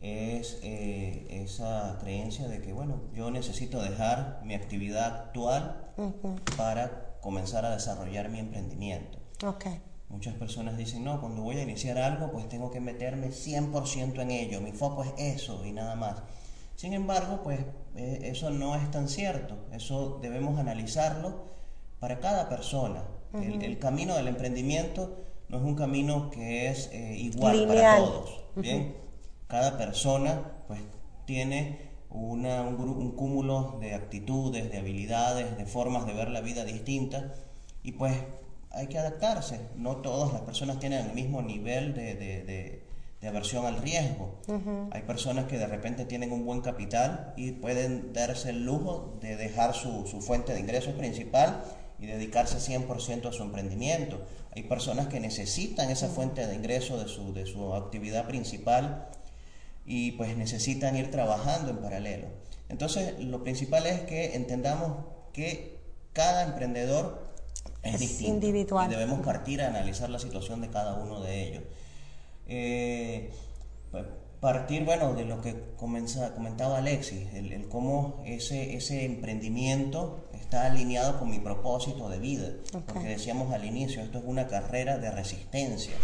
[0.00, 5.92] es eh, esa creencia de que, bueno, yo necesito dejar mi actividad actual
[6.56, 9.18] para comenzar a desarrollar mi emprendimiento.
[9.44, 9.80] Okay.
[10.08, 14.30] Muchas personas dicen, no, cuando voy a iniciar algo, pues tengo que meterme 100% en
[14.30, 16.22] ello, mi foco es eso y nada más.
[16.82, 17.60] Sin embargo, pues
[17.94, 21.44] eh, eso no es tan cierto, eso debemos analizarlo
[22.00, 23.04] para cada persona.
[23.34, 28.42] el, camino del emprendimiento no es un camino que es eh, igual para todos.
[28.56, 28.96] Bien,
[29.46, 30.80] cada persona pues
[31.24, 31.78] tiene
[32.10, 37.26] una, un, un, cúmulo de actitudes, de habilidades, de formas de ver la vida distintas
[37.84, 38.14] y pues
[38.72, 39.60] hay que adaptarse.
[39.76, 42.81] No todas las personas tienen el mismo nivel de, de
[43.28, 44.40] aversión al riesgo.
[44.90, 49.36] Hay personas que de repente tienen un buen capital y pueden darse el lujo de
[49.36, 51.62] dejar su, su fuente de ingresos principal
[52.00, 54.20] y dedicarse 100% a su emprendimiento.
[54.54, 59.08] Hay personas que necesitan esa fuente de ingreso de su, de su actividad principal
[59.86, 62.26] y pues necesitan ir trabajando en paralelo.
[62.68, 65.78] Entonces, lo principal es que entendamos que
[66.12, 67.30] cada emprendedor
[67.82, 68.90] es, distinto individual.
[68.90, 71.62] y debemos partir a analizar la situación de cada uno de ellos.
[72.46, 73.30] Eh,
[74.42, 81.30] partir, bueno, de lo que comentaba Alexis, el, cómo ese, ese emprendimiento está alineado con
[81.30, 82.48] mi propósito de vida.
[82.86, 85.94] Porque decíamos al inicio, esto es una carrera de resistencia.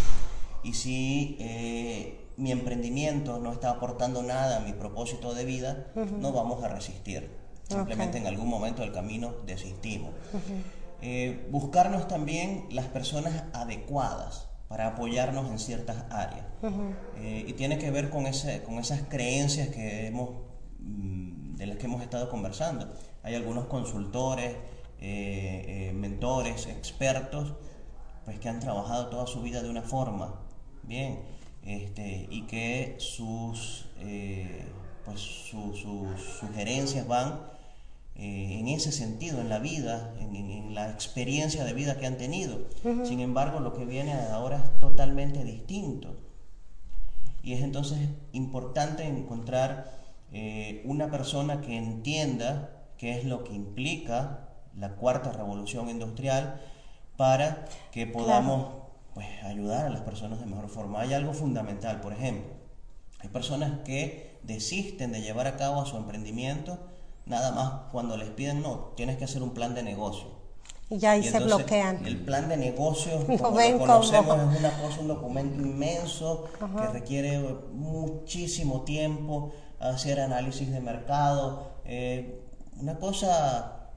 [0.62, 6.32] Y si eh, mi emprendimiento no está aportando nada a mi propósito de vida, no
[6.32, 7.28] vamos a resistir.
[7.68, 10.12] Simplemente en algún momento del camino desistimos.
[11.02, 16.44] Eh, buscarnos también las personas adecuadas para apoyarnos en ciertas áreas.
[17.16, 20.30] Eh, y tiene que ver con, ese, con esas creencias que hemos,
[20.78, 22.92] mm, de las que hemos estado conversando.
[23.22, 24.56] Hay algunos consultores,
[25.00, 27.54] eh, mentores, expertos,
[28.24, 30.40] pues que han trabajado toda su vida de una forma,
[30.82, 31.20] bien,
[31.64, 33.86] este, y que sus,
[35.04, 35.80] pues sus
[36.40, 37.57] sugerencias van
[38.18, 42.58] eh, en ese sentido, en la vida, en, la experiencia de vida que han tenido.
[43.04, 46.16] Sin embargo, lo que viene ahora es totalmente distinto.
[47.42, 47.98] Y es entonces
[48.32, 49.98] importante encontrar
[50.32, 56.60] eh, una persona que entienda qué es lo que implica la cuarta revolución industrial
[57.16, 58.66] para que podamos
[59.14, 61.00] pues, ayudar a las personas de mejor forma.
[61.00, 62.52] Hay algo fundamental, por ejemplo,
[63.20, 66.78] hay personas que desisten de llevar a cabo su emprendimiento
[67.28, 70.38] nada más cuando les piden, no, tienes que hacer un plan de negocio.
[70.90, 72.06] Y ya ahí se bloquean.
[72.06, 77.38] El plan de negocio, como lo conocemos, es una cosa, un documento inmenso que requiere
[77.72, 82.42] muchísimo tiempo, hacer análisis de mercado, eh,
[82.80, 83.90] una cosa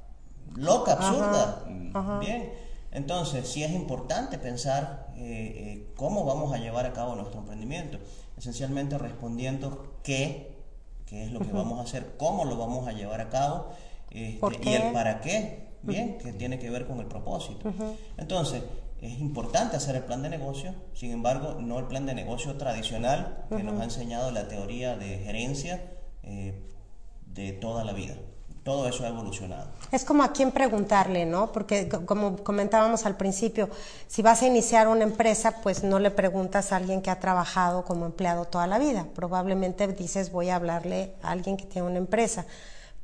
[0.55, 1.63] loca, absurda.
[2.19, 2.51] Bien.
[2.91, 7.99] Entonces, sí es importante pensar eh, eh, cómo vamos a llevar a cabo nuestro emprendimiento,
[8.37, 10.50] esencialmente respondiendo qué
[11.11, 13.67] qué es lo que vamos a hacer, cómo lo vamos a llevar a cabo
[14.09, 17.69] este, y el para qué, bien, que tiene que ver con el propósito.
[18.17, 18.63] Entonces,
[19.01, 23.45] es importante hacer el plan de negocio, sin embargo, no el plan de negocio tradicional
[23.49, 25.83] que nos ha enseñado la teoría de gerencia
[26.23, 26.63] eh,
[27.25, 28.15] de toda la vida
[28.63, 29.67] todo eso ha evolucionado.
[29.91, 31.51] Es como a quién preguntarle, ¿no?
[31.51, 33.69] Porque como comentábamos al principio,
[34.07, 37.83] si vas a iniciar una empresa, pues no le preguntas a alguien que ha trabajado
[37.83, 39.07] como empleado toda la vida.
[39.15, 42.45] Probablemente dices, voy a hablarle a alguien que tiene una empresa.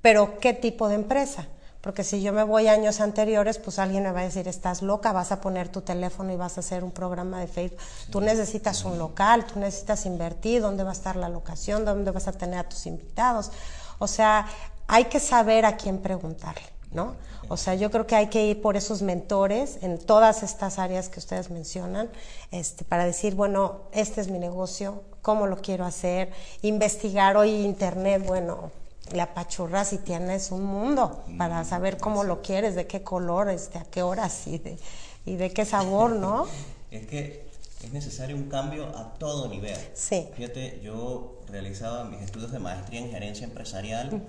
[0.01, 1.47] Pero, ¿qué tipo de empresa?
[1.81, 5.11] Porque si yo me voy años anteriores, pues alguien me va a decir, estás loca,
[5.11, 7.79] vas a poner tu teléfono y vas a hacer un programa de Facebook.
[8.11, 12.27] Tú necesitas un local, tú necesitas invertir, dónde va a estar la locación, dónde vas
[12.27, 13.51] a tener a tus invitados.
[13.99, 14.47] O sea,
[14.87, 17.15] hay que saber a quién preguntarle, ¿no?
[17.49, 21.07] O sea, yo creo que hay que ir por esos mentores en todas estas áreas
[21.07, 22.09] que ustedes mencionan,
[22.51, 28.23] este, para decir, bueno, este es mi negocio, cómo lo quiero hacer, investigar hoy internet,
[28.25, 28.71] bueno,
[29.13, 33.49] la pachurra si tienes un mundo para mm, saber cómo lo quieres, de qué color,
[33.49, 34.77] este, a qué horas y de,
[35.25, 36.47] y de qué sabor, ¿no?
[36.91, 37.47] es que
[37.83, 39.77] es necesario un cambio a todo nivel.
[39.93, 40.27] Sí.
[40.35, 44.21] Fíjate, yo realizaba mis estudios de maestría en gerencia empresarial.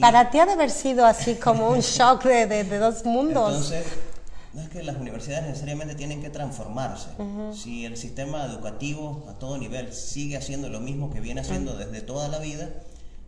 [0.00, 3.72] Para ti ha de haber sido así como un shock de, de, dos mundos.
[3.72, 3.86] Entonces,
[4.52, 7.08] no es que las universidades necesariamente tienen que transformarse.
[7.54, 12.02] Si el sistema educativo a todo nivel sigue haciendo lo mismo que viene haciendo desde
[12.02, 12.68] toda la vida,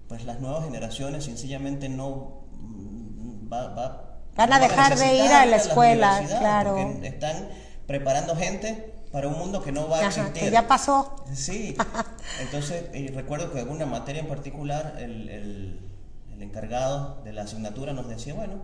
[0.08, 6.22] pues las nuevas generaciones sencillamente no mm, van a dejar de ir a la escuela,
[6.26, 6.76] claro.
[7.02, 7.48] están
[7.86, 10.32] preparando gente para un mundo que no va a existir.
[10.32, 11.24] Que ya pasó.
[11.32, 11.76] Sí.
[12.40, 15.93] Entonces, recuerdo que alguna materia en particular, el el
[16.42, 18.62] encargado de la asignatura nos decía, bueno,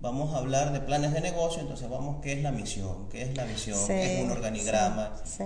[0.00, 3.08] vamos a hablar de planes de negocio, entonces vamos, ¿qué es la misión?
[3.10, 3.78] ¿Qué es la visión?
[3.86, 5.12] ¿Qué es un organigrama?
[5.24, 5.44] Sí,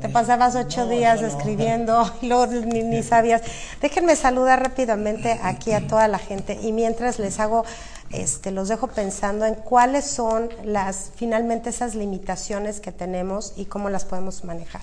[0.00, 3.42] Te pasabas ocho días escribiendo y luego ni, sabías.
[3.80, 7.64] Déjenme saludar rápidamente aquí a toda la gente y mientras les hago,
[8.10, 13.90] este, los dejo pensando en cuáles son las, finalmente esas limitaciones que tenemos y cómo
[13.90, 14.82] las podemos manejar.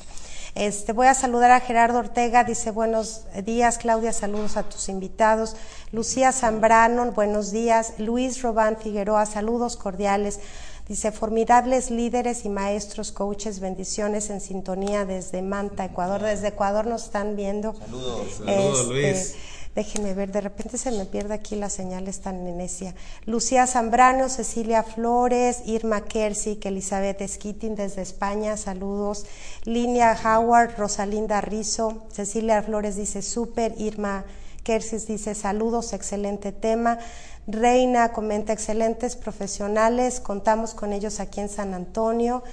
[0.55, 5.55] Este, voy a saludar a Gerardo Ortega, dice buenos días, Claudia, saludos a tus invitados.
[5.93, 7.93] Lucía Zambrano, buenos días.
[7.99, 10.41] Luis Robán Figueroa, saludos cordiales.
[10.89, 16.21] Dice, formidables líderes y maestros, coaches, bendiciones en sintonía desde Manta, Ecuador.
[16.21, 17.73] Desde Ecuador nos están viendo.
[17.73, 19.35] Saludos, saludos este, Luis.
[19.75, 22.93] Déjenme ver, de repente se me pierde aquí la señal, es tan necia.
[23.25, 29.25] Lucía Zambrano, Cecilia Flores, Irma Kersik, Elizabeth Esquitin desde España, saludos.
[29.63, 34.25] Linia Howard, Rosalinda Rizo, Cecilia Flores dice súper, Irma
[34.63, 36.99] Kersis dice saludos, excelente tema.
[37.47, 42.43] Reina comenta excelentes profesionales, contamos con ellos aquí en San Antonio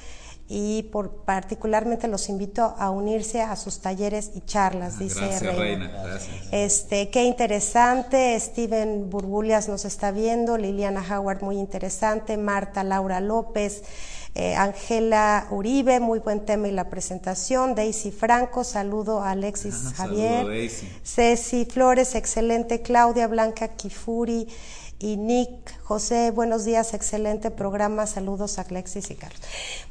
[0.50, 5.56] y por, particularmente los invito a unirse a sus talleres y charlas, ah, dice gracias,
[5.56, 6.18] Reina.
[6.50, 13.82] Este, qué interesante, Steven Burbulias nos está viendo, Liliana Howard muy interesante, Marta Laura López,
[14.34, 19.92] eh, Ángela Uribe, muy buen tema y la presentación, Daisy Franco, saludo a Alexis ah,
[19.96, 20.70] Javier,
[21.04, 24.48] Ceci Flores, excelente, Claudia Blanca Kifuri,
[25.00, 29.40] y Nick, José, buenos días, excelente programa, saludos a Alexis y Carlos.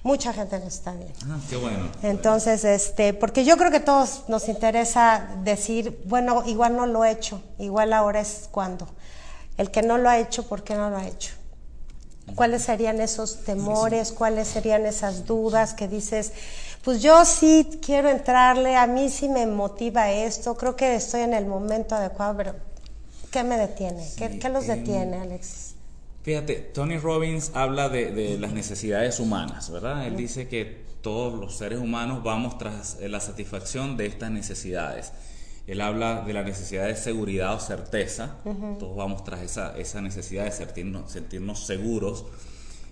[0.03, 1.15] Mucha gente nos está viendo.
[1.29, 1.89] Ah, qué bueno.
[2.03, 7.11] Entonces, este, porque yo creo que todos nos interesa decir, bueno, igual no lo he
[7.11, 8.87] hecho, igual ahora es cuando.
[9.57, 11.33] El que no lo ha hecho, ¿por qué no lo ha hecho?
[12.35, 14.11] ¿Cuáles serían esos temores?
[14.11, 16.33] ¿Cuáles serían esas dudas que dices,
[16.83, 21.33] pues yo sí quiero entrarle, a mí sí me motiva esto, creo que estoy en
[21.33, 22.66] el momento adecuado, pero
[23.31, 24.05] ¿Qué me detiene?
[24.17, 25.75] ¿Qué, los detiene, Alexis?
[26.23, 30.07] Fíjate, Tony Robbins habla de, las necesidades humanas, ¿verdad?
[30.07, 35.13] Él dice que todos los seres humanos vamos tras eh, la satisfacción de estas necesidades.
[35.67, 38.37] Él habla de la necesidad de seguridad o certeza.
[38.79, 42.25] Todos vamos tras esa, esa necesidad de sentirnos, sentirnos seguros.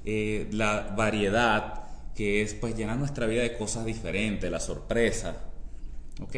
[0.03, 5.37] Eh, la variedad, que es pues llenar nuestra vida de cosas diferentes, la sorpresa.
[6.21, 6.35] ¿ok?,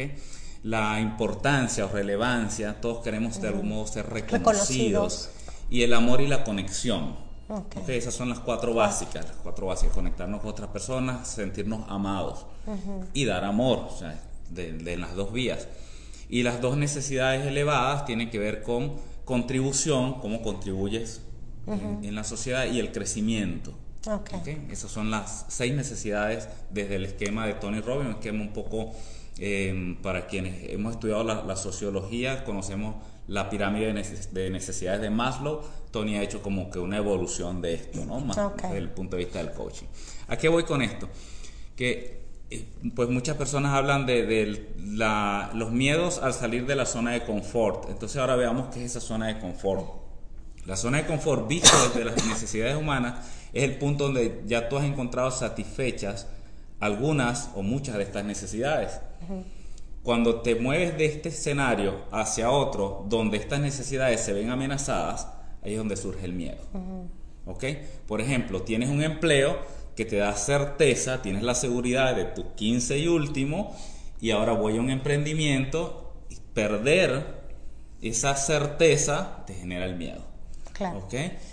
[0.62, 5.30] la importancia o relevancia, todos queremos de algún modo ser reconocidos,
[5.70, 7.28] y el amor y la conexión.
[7.50, 7.96] Okay.
[7.96, 12.44] esas son las cuatro básicas, las cuatro básicas, conectarnos con otras personas, sentirnos amados
[13.14, 15.66] y dar amor, o sea, de, las dos vías.
[16.28, 21.22] Y las dos necesidades elevadas tienen que ver con contribución, cómo contribuyes
[21.66, 23.72] en, la sociedad y el crecimiento.
[24.06, 24.66] Okay.
[24.70, 28.92] Esas son las seis necesidades desde el esquema de Tony Robbins, un esquema un poco
[29.38, 32.96] Em, para quienes hemos estudiado la, sociología, conocemos
[33.28, 33.86] la pirámide
[34.32, 35.62] de necesidades de Maslow.
[35.92, 38.20] Tony ha hecho como que una evolución de esto, ¿no?
[38.20, 39.86] Más desde el punto de vista del coaching.
[40.26, 41.08] ¿A qué voy con esto?
[41.76, 42.18] Que
[42.50, 44.66] eh, pues muchas personas hablan de,
[45.54, 47.88] los miedos al salir de la zona de confort.
[47.90, 49.86] Entonces ahora veamos qué es esa zona de confort.
[50.66, 54.76] La zona de confort, visto desde las necesidades humanas, es el punto donde ya tú
[54.76, 56.26] has encontrado satisfechas
[56.80, 59.00] algunas o muchas de estas necesidades.
[60.02, 65.28] Cuando te mueves de este escenario hacia otro, donde estas necesidades se ven amenazadas,
[65.62, 66.62] ahí es donde surge el miedo.
[68.06, 69.58] Por ejemplo, tienes un empleo
[69.96, 73.76] que te da certeza, tienes la seguridad de tu 15 y último,
[74.20, 77.38] y ahora voy a un emprendimiento, y perder
[78.00, 80.27] esa certeza te genera el miedo.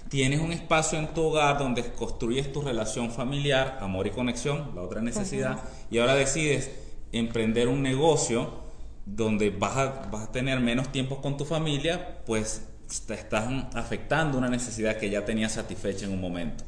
[0.10, 4.82] Tienes un espacio en tu hogar donde construyes tu relación familiar, amor y conexión, la
[4.82, 5.60] otra necesidad,
[5.90, 6.72] y ahora decides
[7.12, 8.66] emprender un negocio
[9.06, 12.62] donde vas a, vas a tener menos tiempo con tu familia, pues
[13.08, 16.64] te estás afectando una necesidad que ya tenías satisfecha en un momento.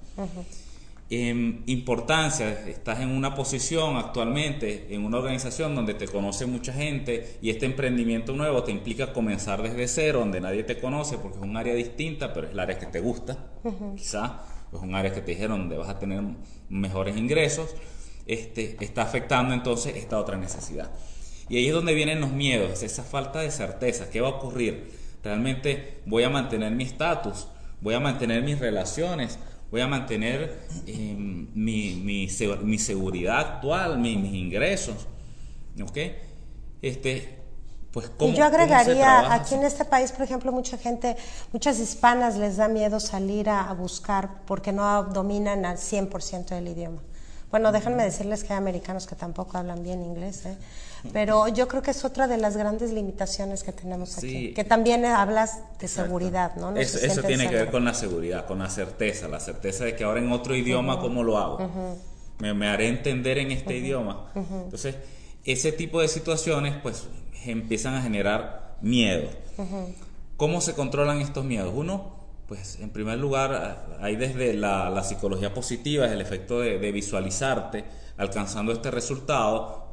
[1.09, 7.37] Em, importancia, estás en una posición actualmente, en una organización donde te conoce mucha gente
[7.41, 11.43] y este emprendimiento nuevo te implica comenzar desde cero, donde nadie te conoce porque es
[11.43, 13.37] un área distinta, pero es el área que te gusta,
[13.95, 14.41] quizá,
[14.73, 16.21] es un área que te dijeron donde vas a tener
[16.67, 17.73] mejores ingresos,
[18.25, 20.91] este, está afectando entonces esta otra necesidad.
[21.47, 24.91] Y ahí es donde vienen los miedos, esa falta de certeza, ¿qué va a ocurrir?
[25.23, 27.47] ¿Realmente voy a mantener mi estatus?
[27.79, 29.39] ¿Voy a mantener mis relaciones?
[29.71, 32.27] Voy a mantener em, mi, mi,
[32.63, 35.07] mi, seguridad actual, mis ingresos.
[35.81, 35.97] ¿Ok?
[36.81, 37.39] Este,
[37.91, 41.15] pues, ¿cómo, y yo agregaría, aquí en este país, por ejemplo, mucha gente,
[41.51, 46.67] muchas hispanas les da miedo salir a, a buscar porque no dominan al 100% del
[46.69, 47.01] idioma.
[47.49, 50.57] Bueno, déjenme decirles que hay americanos que tampoco hablan bien inglés, ¿eh?
[51.13, 55.05] Pero yo creo que es otra de las grandes limitaciones que tenemos aquí, que también
[55.05, 56.75] hablas de seguridad, ¿no?
[56.75, 60.19] eso, tiene que ver con la seguridad, con la certeza, la certeza de que ahora
[60.19, 61.97] en otro idioma, ¿cómo lo hago?
[62.39, 64.31] me, haré entender en este idioma.
[64.35, 64.95] Entonces,
[65.43, 67.07] ese tipo de situaciones, pues,
[67.45, 69.29] empiezan a generar miedo.
[70.35, 71.73] ¿Cómo se controlan estos miedos?
[71.75, 72.15] Uno,
[72.47, 77.85] pues en primer lugar, hay desde la, psicología positiva, es el efecto de, visualizarte
[78.17, 79.86] alcanzando este resultado,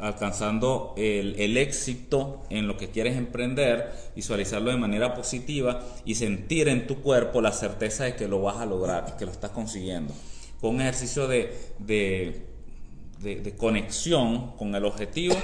[0.00, 6.86] alcanzando el, éxito en lo que quieres emprender, visualizarlo de manera positiva y sentir en
[6.86, 10.14] tu cuerpo la certeza de que lo vas a lograr, que lo estás consiguiendo.
[10.60, 15.36] Con un ejercicio de, de conexión con el objetivo,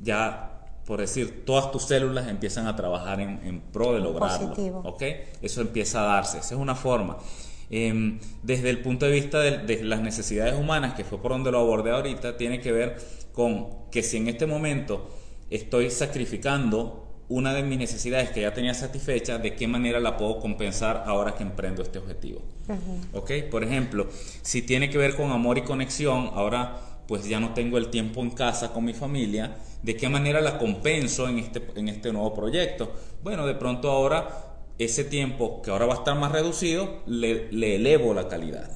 [0.00, 0.52] ya
[0.84, 4.48] por decir, todas tus células empiezan a trabajar en, pro de lograrlo.
[4.48, 4.82] Positivo.
[4.84, 5.02] ¿Ok?
[5.40, 6.38] Eso empieza a darse.
[6.38, 7.18] Esa es una forma.
[7.74, 11.58] Em, desde el punto de vista de, las necesidades humanas, que fue por donde lo
[11.58, 12.98] abordé ahorita, tiene que ver
[13.32, 15.08] con que si en este momento
[15.48, 20.38] estoy sacrificando una de mis necesidades que ya tenía satisfecha, de qué manera la puedo
[20.38, 22.42] compensar ahora que emprendo este objetivo.
[23.50, 24.06] Por ejemplo,
[24.42, 28.20] si tiene que ver con amor y conexión, ahora pues ya no tengo el tiempo
[28.20, 32.34] en casa con mi familia, ¿de qué manera la compenso en este, en este nuevo
[32.34, 32.92] proyecto?
[33.22, 38.14] Bueno, de pronto ahora ese tiempo que ahora va a estar más reducido, le, elevo
[38.14, 38.70] la calidad.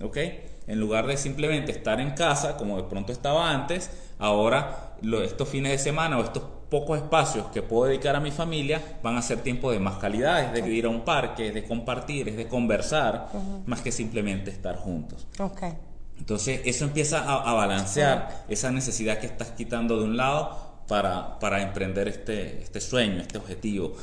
[0.00, 0.18] ¿Ok?
[0.66, 5.72] En lugar de simplemente estar en casa, como de pronto estaba antes, ahora estos fines
[5.72, 9.40] de semana o estos pocos espacios que puedo dedicar a mi familia van a ser
[9.42, 12.48] tiempo de más calidad, es de ir a un parque, es de compartir, es de
[12.48, 13.28] conversar,
[13.66, 15.26] más que simplemente estar juntos.
[15.38, 15.74] Okay.
[16.18, 21.62] Entonces eso empieza a, balancear esa necesidad que estás quitando de un lado para, para
[21.62, 23.94] emprender este, este sueño, este objetivo.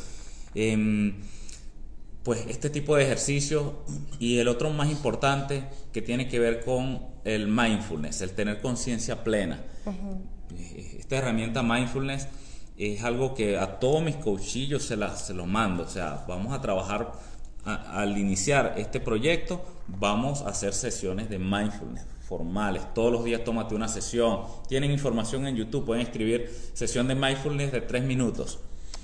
[0.53, 1.15] Em,
[2.23, 3.79] pues este tipo de ejercicio
[4.19, 5.63] y el otro más importante
[5.93, 9.61] que tiene que ver con el mindfulness, el tener conciencia plena.
[10.97, 12.27] Esta herramienta mindfulness
[12.77, 16.53] es algo que a todos mis coachillos se, la, se los mando, o sea, vamos
[16.53, 17.13] a trabajar
[17.65, 22.93] al iniciar este proyecto, vamos a hacer sesiones de mindfulness formales.
[22.93, 24.41] Todos los días tómate una sesión.
[24.67, 28.59] Tienen información en YouTube, pueden escribir sesión de mindfulness de tres minutos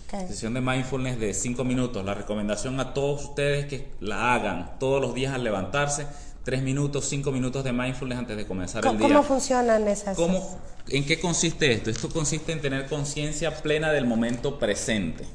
[0.09, 2.05] Sesión de mindfulness de 5 minutos.
[2.05, 6.07] La recomendación a todos ustedes que la hagan todos los días al levantarse.
[6.43, 9.07] 3 minutos, 5 minutos de mindfulness antes de comenzar el día.
[9.07, 10.15] ¿Cómo funcionan esas?
[10.15, 11.89] ¿Cómo, ¿En qué consiste esto?
[11.89, 15.25] Esto consiste en tener conciencia plena del momento presente.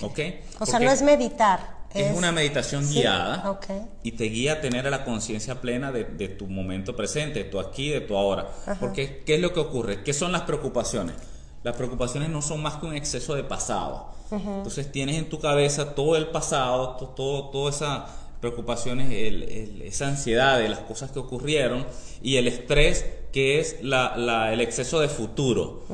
[0.00, 0.40] Okay.
[0.60, 1.74] O sea, no es meditar.
[1.94, 3.60] Es, una meditación guiada
[4.02, 7.88] y te guía a tener la conciencia plena de, tu momento presente, de tu aquí,
[7.88, 8.48] de tu ahora.
[8.80, 10.02] Porque, ¿qué es lo que ocurre?
[10.02, 11.14] ¿Qué son las preocupaciones?
[11.64, 14.12] Las preocupaciones no son más que un exceso de pasado.
[14.30, 18.02] Entonces tienes en tu cabeza todo el pasado, todo, todas esas
[18.40, 19.08] preocupaciones,
[19.82, 21.86] esa ansiedad de las cosas que ocurrieron
[22.22, 25.84] y el estrés que es el exceso de futuro,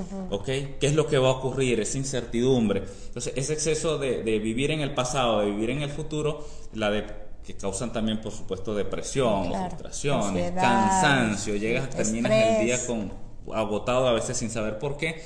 [0.44, 1.78] ¿Qué es lo que va a ocurrir?
[1.80, 2.82] Esa incertidumbre.
[3.06, 6.44] Entonces ese exceso de, vivir en el pasado, de vivir en el futuro,
[6.74, 7.06] la de
[7.44, 13.12] que causan también, por supuesto, depresión, frustraciones, cansancio, llegas, terminas el día con
[13.54, 15.22] agotado a veces sin saber por qué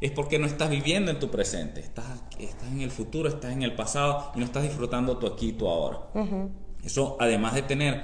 [0.00, 2.04] es porque no estás viviendo en tu presente, estás,
[2.38, 5.52] estás en el futuro, estás en el pasado y no estás disfrutando tu aquí y
[5.52, 6.00] tu ahora.
[6.84, 8.02] Eso, además de tener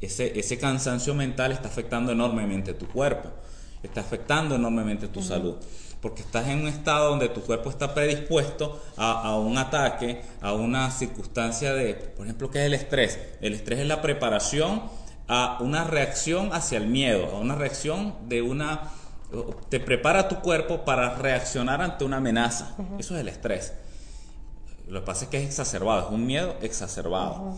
[0.00, 3.30] ese, ese cansancio mental, está afectando enormemente tu cuerpo,
[3.82, 5.56] está afectando enormemente tu salud,
[6.00, 10.52] porque estás en un estado donde tu cuerpo está predispuesto a, a un ataque, a
[10.52, 13.18] una circunstancia de, por ejemplo, ¿qué es el estrés?
[13.40, 14.82] El estrés es la preparación
[15.28, 18.90] a una reacción hacia el miedo, a una reacción de una
[19.68, 22.74] te prepara tu cuerpo para reaccionar ante una amenaza.
[22.98, 23.72] Eso es el estrés.
[24.88, 27.56] Lo que pasa es que es exacerbado, es un miedo exacerbado.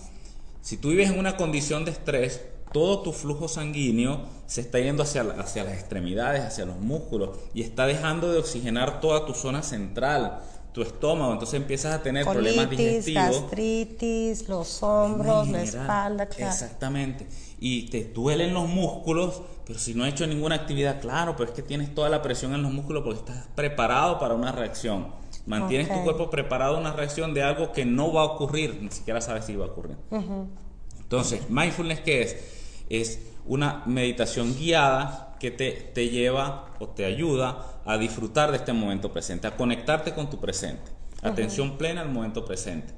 [0.62, 5.02] Si tú vives en una condición de estrés, todo tu flujo sanguíneo se está yendo
[5.02, 9.62] hacia, hacia las extremidades, hacia los músculos y está dejando de oxigenar toda tu zona
[9.62, 10.40] central,
[10.72, 13.40] tu estómago, entonces empiezas a tener problemas digestivos.
[13.40, 17.26] gastritis, los hombros, la espalda, Exactamente.
[17.58, 21.56] Y te duelen los músculos, pero si no has hecho ninguna actividad, claro, pero es
[21.56, 25.08] que tienes toda la presión en los músculos porque estás preparado para una reacción.
[25.44, 28.90] Mantienes tu cuerpo preparado a una reacción de algo que no va a ocurrir, ni
[28.90, 29.96] siquiera sabes si va a ocurrir.
[31.00, 32.36] Entonces, mindfulness, ¿qué es?
[32.88, 38.72] Es una meditación guiada que te, te lleva o te ayuda a disfrutar de este
[38.72, 40.92] momento presente, a conectarte con tu presente.
[41.22, 42.92] Atención plena al momento presente.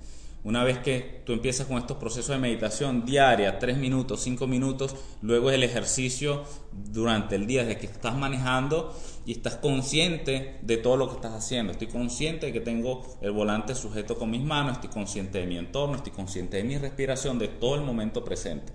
[0.48, 4.96] Una vez que tú empiezas con estos procesos de meditación diaria, tres minutos, cinco minutos,
[5.20, 6.42] luego es el ejercicio
[6.72, 8.96] durante el día, desde que estás manejando
[9.26, 11.72] y estás consciente de todo lo que estás haciendo.
[11.72, 15.58] Estoy consciente de que tengo el volante sujeto con mis manos, estoy consciente de mi
[15.58, 18.72] entorno, estoy consciente de mi respiración, de todo el momento presente.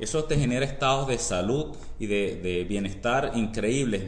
[0.00, 4.04] Eso te genera estados de salud y de, de bienestar increíbles.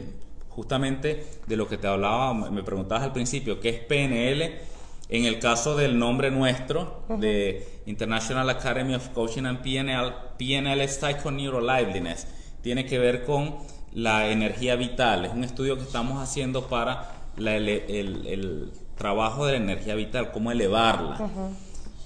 [0.49, 4.71] Justamente de lo que te hablaba, me preguntabas al principio, ¿qué es PNL?
[5.11, 10.97] En el caso del nombre nuestro, de International Academy of Coaching and PNL, PNL es
[10.99, 12.27] PsychoneuroLiveliness.
[12.61, 13.57] Tiene que ver con
[13.91, 15.25] la energía vital.
[15.25, 21.29] Es un estudio que estamos haciendo para el, trabajo de la energía vital, cómo elevarla.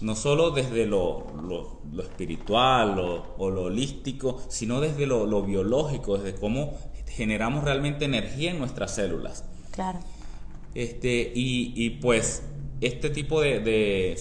[0.01, 2.97] No solo desde lo, espiritual
[3.37, 6.73] o lo holístico, sino desde lo, biológico, desde cómo
[7.07, 9.43] generamos realmente energía en nuestras células.
[9.69, 9.99] Claro.
[10.73, 12.41] Este, y, y pues
[12.81, 14.15] este tipo de,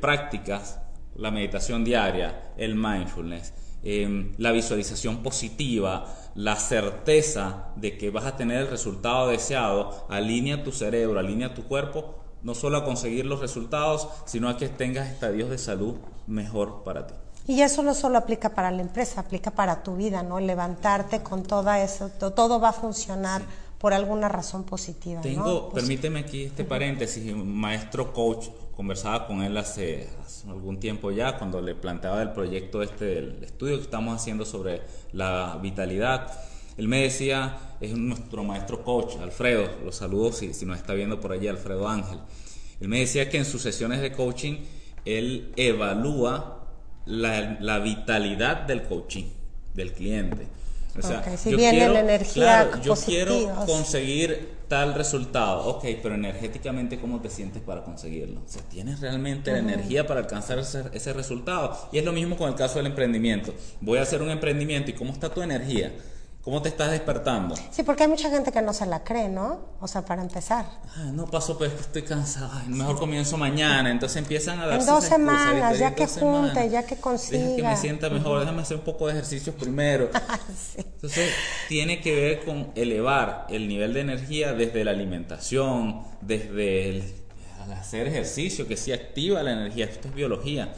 [0.00, 0.80] prácticas,
[1.14, 8.36] la meditación diaria, el mindfulness, em, la visualización positiva, la certeza de que vas a
[8.36, 13.40] tener el resultado deseado, alinea tu cerebro, alinea tu cuerpo, no solo a conseguir los
[13.40, 17.14] resultados, sino a que tengas estadios de salud mejor para ti.
[17.46, 20.40] Y eso no solo aplica para la empresa, aplica para tu vida, ¿no?
[20.40, 23.42] Levantarte con toda eso, todo va a funcionar
[23.84, 25.20] por alguna razón positiva.
[25.20, 30.08] Tengo, permíteme aquí este paréntesis, un maestro coach, conversaba con él hace,
[30.48, 34.80] algún tiempo ya, cuando le planteaba el proyecto este del estudio que estamos haciendo sobre
[35.12, 36.32] la vitalidad.
[36.78, 41.20] Él me decía, es nuestro maestro coach, Alfredo, lo saludo si, si nos está viendo
[41.20, 42.20] por allí, Alfredo Ángel.
[42.80, 44.60] Él me decía que en sus sesiones de coaching,
[45.04, 46.70] él evalúa
[47.04, 49.26] la, la vitalidad del coaching,
[49.74, 50.63] del cliente.
[50.96, 56.14] O sea, si yo viene quiero, la energía yo quiero conseguir tal resultado, ok, pero
[56.14, 58.40] energéticamente cómo te sientes para conseguirlo.
[58.40, 61.76] O sea, tienes realmente la energía para alcanzar ese, ese, resultado.
[61.92, 63.54] Y es lo mismo con el caso del emprendimiento.
[63.80, 65.92] Voy a hacer un emprendimiento y cómo está tu energía.
[66.44, 67.54] ¿Cómo te estás despertando?
[67.70, 69.60] Sí, porque hay mucha gente que no se la cree, ¿no?
[69.80, 70.66] O sea, para empezar.
[71.14, 72.50] no paso, pues que estoy cansado.
[72.68, 73.90] mejor comienzo mañana.
[73.90, 77.38] Entonces empiezan a darse En dos semanas, ya que junte, ya que consiga.
[77.38, 80.10] Deja que me sienta mejor, déjame hacer un poco de ejercicios primero.
[80.76, 81.30] Entonces,
[81.68, 87.14] tiene que ver con elevar el nivel de energía desde la alimentación, desde el,
[87.72, 89.86] hacer ejercicio, que sí activa la energía.
[89.86, 90.74] Esto es biología.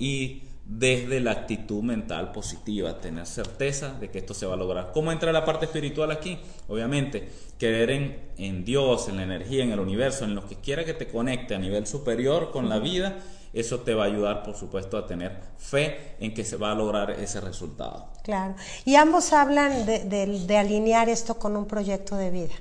[0.00, 4.92] Y desde la actitud mental positiva, tener certeza de que esto se va a lograr.
[4.92, 6.38] ¿Cómo entra la parte espiritual aquí?
[6.68, 7.90] Obviamente, creer
[8.38, 11.54] en, Dios, en la energía, en el universo, en lo que quiera que te conecte
[11.54, 13.18] a nivel superior con la vida,
[13.52, 16.74] eso te va a ayudar, por supuesto, a tener fe en que se va a
[16.74, 18.08] lograr ese resultado.
[18.24, 18.54] Claro.
[18.84, 22.54] Y ambos hablan de, de alinear esto con un proyecto de vida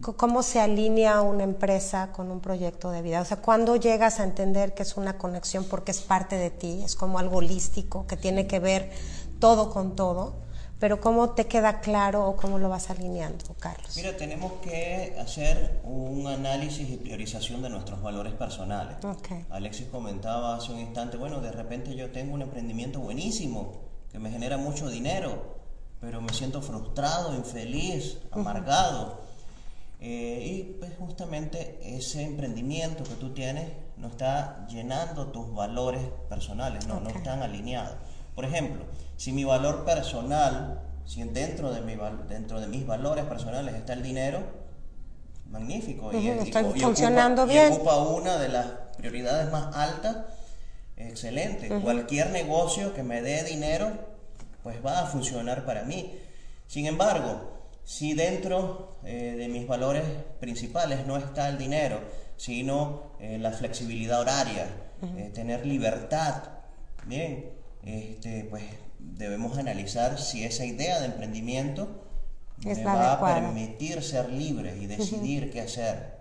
[0.00, 3.20] cómo se alinea una empresa con un proyecto de vida.
[3.20, 6.82] O sea, cuando llegas a entender que es una conexión porque es parte de ti,
[6.84, 8.90] es como algo holístico que tiene que ver
[9.40, 10.34] todo con todo,
[10.78, 13.96] pero cómo te queda claro o cómo lo vas alineando, Carlos.
[13.96, 18.98] Mira, tenemos que hacer un análisis y priorización de nuestros valores personales.
[19.50, 23.80] Alexis comentaba hace un instante, bueno, de repente yo tengo un emprendimiento buenísimo
[24.12, 25.56] que me genera mucho dinero,
[26.00, 29.25] pero me siento frustrado, infeliz, amargado.
[30.08, 36.86] Eh, y pues justamente ese emprendimiento que tú tienes no está llenando tus valores personales,
[36.86, 37.96] no, no están alineados.
[38.36, 38.84] Por ejemplo,
[39.16, 41.96] si mi valor personal, si dentro de, mi,
[42.28, 44.44] dentro de mis valores personales está el dinero,
[45.50, 46.12] magnífico.
[46.12, 47.72] y, funcionando ocupa, bien.
[47.72, 50.18] Y ocupa una de las prioridades más altas,
[50.96, 51.80] excelente.
[51.80, 53.90] Cualquier negocio que me dé dinero,
[54.62, 56.16] pues va a funcionar para mí.
[56.68, 57.55] Sin embargo,
[57.86, 60.02] si dentro eh, de mis valores
[60.40, 62.00] principales no está el dinero,
[62.36, 64.66] sino eh, la flexibilidad horaria,
[65.16, 66.42] eh, tener libertad,
[67.04, 67.48] bien,
[67.84, 68.64] este, pues
[68.98, 72.02] debemos analizar si esa idea de emprendimiento
[72.64, 76.16] me va a permitir ser libre y decidir qué hacer.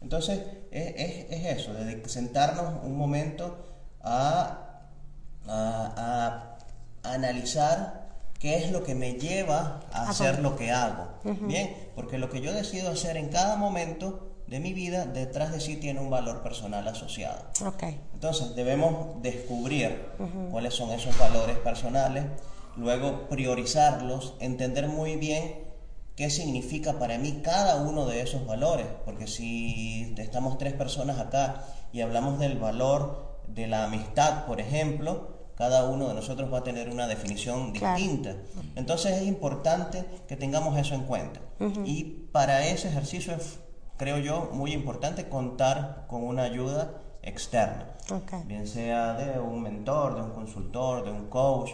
[0.00, 3.58] Entonces, es, es, eso, de sentarnos un momento
[4.00, 4.80] a,
[5.46, 6.56] a,
[7.04, 8.01] a analizar
[8.42, 11.06] qué es lo que me lleva a hacer lo que hago.
[11.42, 15.60] Bien, porque lo que yo decido hacer en cada momento de mi vida, detrás de
[15.60, 17.40] sí tiene un valor personal asociado.
[17.64, 18.00] Okay.
[18.12, 20.08] Entonces debemos descubrir
[20.50, 22.24] cuáles son esos valores personales,
[22.76, 25.62] luego priorizarlos, entender muy bien
[26.16, 31.64] qué significa para mí cada uno de esos valores, porque si estamos tres personas acá
[31.92, 36.64] y hablamos del valor de la amistad, por ejemplo, cada uno de nosotros va a
[36.64, 38.36] tener una definición distinta.
[38.74, 41.40] Entonces es importante que tengamos eso en cuenta.
[41.84, 43.60] Y para ese ejercicio es,
[43.96, 47.86] creo yo, muy importante contar con una ayuda externa.
[48.46, 51.70] Bien sea de un mentor, de un consultor, de un coach,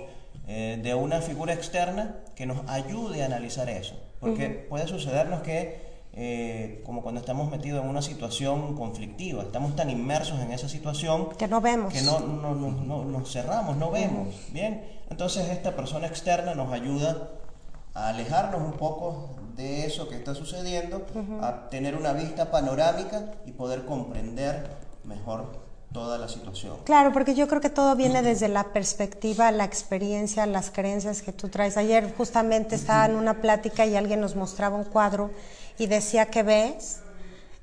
[0.46, 3.94] eh, de una figura externa que nos ayude a analizar eso.
[4.20, 5.87] Porque puede sucedernos que
[6.20, 11.28] eh, como cuando estamos metidos en una situación conflictiva, estamos tan inmersos en esa situación
[11.38, 16.08] que no vemos, que no, no, no, nos cerramos, no vemos, bien, entonces esta persona
[16.08, 17.28] externa nos ayuda
[17.94, 21.06] a alejarnos un poco de eso que está sucediendo,
[21.40, 24.66] a tener una vista panorámica y poder comprender
[25.04, 26.78] mejor toda la situación.
[26.82, 31.32] Claro, porque yo creo que todo viene desde la perspectiva, la experiencia, las creencias que
[31.32, 31.76] tú traes.
[31.76, 35.30] Ayer justamente estaba en una plática y alguien nos mostraba un cuadro
[35.78, 37.00] y decía que ves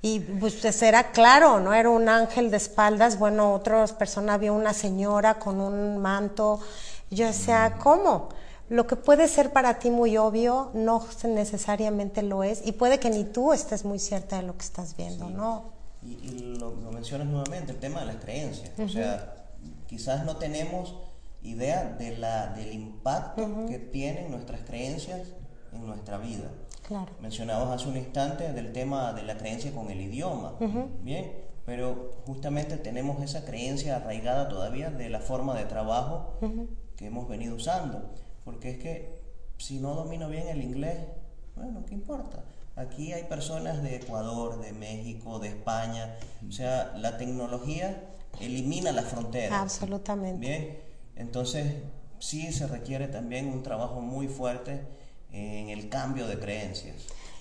[0.01, 4.71] y pues era claro, no era un ángel de espaldas, bueno, otras personas vio una
[4.73, 6.59] señora con un manto.
[7.09, 8.29] Yo decía, ¿cómo?
[8.69, 13.09] Lo que puede ser para ti muy obvio no necesariamente lo es y puede que
[13.09, 15.73] ni tú estés muy cierta de lo que estás viendo, ¿no?
[16.03, 18.71] Y, lo, mencionas nuevamente, el tema de las creencias.
[18.77, 19.47] O sea,
[19.87, 20.93] quizás no tenemos
[21.41, 25.29] idea de la, del impacto que tienen nuestras creencias
[25.73, 26.51] en nuestra vida.
[26.87, 27.11] Claro.
[27.19, 30.53] Mencionabas hace un instante del tema de la creencia con el idioma.
[31.01, 31.31] Bien,
[31.65, 36.37] pero justamente tenemos esa creencia arraigada todavía de la forma de trabajo
[36.95, 38.13] que hemos venido usando.
[38.43, 39.21] Porque es que
[39.57, 40.99] si no domino bien el inglés,
[41.55, 42.43] bueno, ¿qué importa?
[42.75, 46.15] Aquí hay personas de Ecuador, de México, de España.
[46.47, 48.03] O sea, la tecnología
[48.39, 49.59] elimina las fronteras.
[49.59, 50.39] Absolutamente.
[50.39, 50.79] Bien,
[51.15, 51.73] entonces
[52.19, 54.81] sí se requiere también un trabajo muy fuerte
[55.35, 56.95] en el cambio de creencias.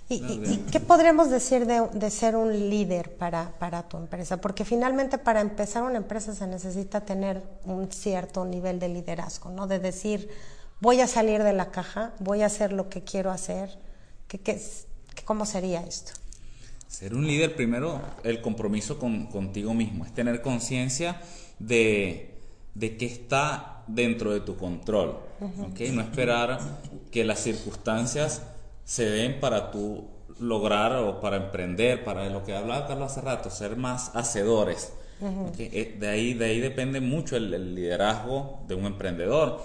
[0.08, 4.36] ¿Y, qué podremos decir de, ser un líder para, para, tu empresa?
[4.38, 9.66] Porque finalmente para empezar una empresa se necesita tener un cierto nivel de liderazgo, ¿no?
[9.66, 10.28] De decir,
[10.80, 13.78] voy a salir de la caja, voy a hacer lo que quiero hacer.
[14.28, 14.60] ¿Qué, qué,
[15.24, 16.12] ¿Cómo sería esto?
[16.86, 21.20] Ser un líder, primero, el compromiso con, contigo mismo, es tener conciencia
[21.58, 22.38] de,
[22.74, 26.58] de que está dentro de tu control, No esperar
[27.10, 28.42] que las circunstancias
[28.84, 30.04] se den para tú
[30.40, 34.92] lograr o para emprender, para lo que hablaba Carlos hace rato, ser más hacedores.
[35.58, 39.60] Eh, de, ahí, de ahí depende mucho el, liderazgo de un emprendedor.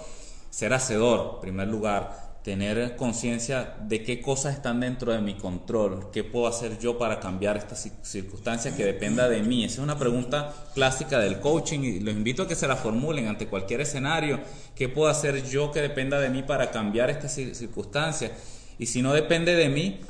[0.50, 6.10] Ser hacedor, en primer lugar, tener conciencia de qué cosas están dentro de mi control,
[6.10, 9.64] qué puedo hacer yo para cambiar estas circunstancias que dependa de mí.
[9.64, 13.28] Esa es una pregunta clásica del coaching y los invito a que se la formulen
[13.28, 14.40] ante cualquier escenario.
[14.74, 18.32] ¿Qué puedo hacer yo que dependa de mí para cambiar estas circunstancias?
[18.78, 20.00] Y si no depende de mí,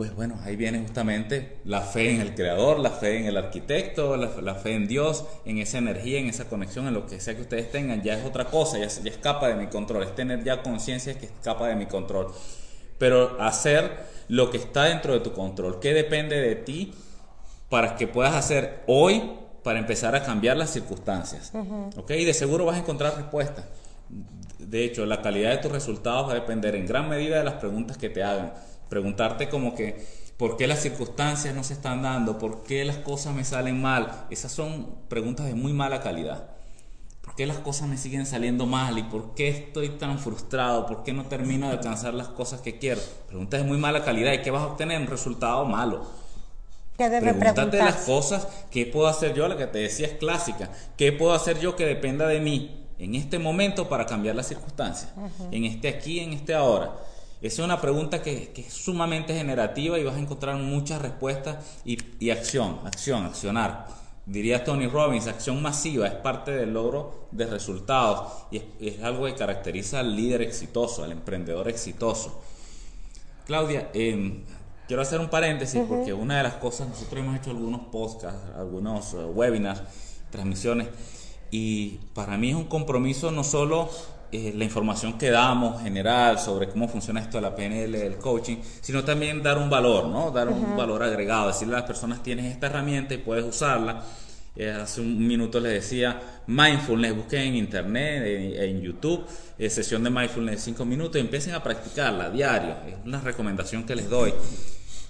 [0.00, 4.16] pues bueno, ahí viene justamente la fe en el creador, la fe en el arquitecto,
[4.16, 7.42] la, fe en Dios, en esa energía, en esa conexión, en lo que sea que
[7.42, 10.62] ustedes tengan, ya es otra cosa, ya, ya escapa de mi control, es tener ya
[10.62, 12.32] conciencia que escapa de mi control.
[12.96, 13.90] Pero hacer
[14.28, 16.94] lo que está dentro de tu control, ¿qué depende de ti
[17.68, 19.32] para que puedas hacer hoy
[19.62, 21.52] para empezar a cambiar las circunstancias?
[21.98, 22.12] ¿Ok?
[22.12, 23.66] Y de seguro vas a encontrar respuestas.
[24.58, 27.56] De hecho, la calidad de tus resultados va a depender en gran medida de las
[27.56, 28.54] preguntas que te hagan.
[28.90, 30.04] Preguntarte como que,
[30.36, 32.38] ¿por qué las circunstancias no se están dando?
[32.38, 34.26] ¿Por qué las cosas me salen mal?
[34.28, 36.50] Esas son preguntas de muy mala calidad.
[37.22, 38.98] ¿Por qué las cosas me siguen saliendo mal?
[38.98, 40.86] ¿Y por qué estoy tan frustrado?
[40.86, 43.00] ¿Por qué no termino de alcanzar las cosas que quiero?
[43.28, 44.32] Preguntas de muy mala calidad.
[44.32, 45.00] ¿Y qué vas a obtener?
[45.00, 46.04] Un resultado malo.
[46.96, 49.48] Pregúntate las cosas, ¿qué puedo hacer yo?
[49.48, 50.70] La que te decía es clásica.
[50.98, 52.80] ¿Qué puedo hacer yo que dependa de mí?
[53.00, 55.10] en este momento para cambiar las circunstancias,
[55.50, 56.92] en este aquí, en este ahora.
[57.42, 62.30] Esa es una pregunta que, es sumamente generativa y vas a encontrar muchas respuestas y,
[62.30, 63.86] acción, acción, accionar.
[64.26, 69.34] Diría Tony Robbins, acción masiva es parte del logro de resultados y es, algo que
[69.34, 72.42] caracteriza al líder exitoso, al emprendedor exitoso.
[73.46, 74.44] Claudia, em,
[74.86, 79.14] quiero hacer un paréntesis porque una de las cosas, nosotros hemos hecho algunos podcasts, algunos
[79.14, 79.82] uh, webinars,
[80.30, 80.88] transmisiones,
[81.50, 83.88] y para mí es un compromiso no solo
[84.32, 88.56] eh, la información que damos general sobre cómo funciona esto de la PNL, el coaching,
[88.80, 90.30] sino también dar un valor, ¿no?
[90.30, 94.04] Dar un valor agregado, decirle a las personas tienes esta herramienta y puedes usarla.
[94.56, 99.24] Eh, hace un minuto les decía mindfulness, busquen en internet, en, en YouTube,
[99.58, 102.76] eh, sesión de mindfulness de 5 minutos y empiecen a practicarla a diario.
[102.86, 104.34] Es una recomendación que les doy.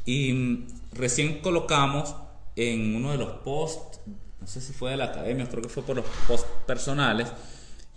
[0.05, 2.15] Y mm, recién colocamos
[2.57, 4.01] en uno de los posts
[4.41, 7.29] no sé si fue de la academia, creo que fue por los posts personales,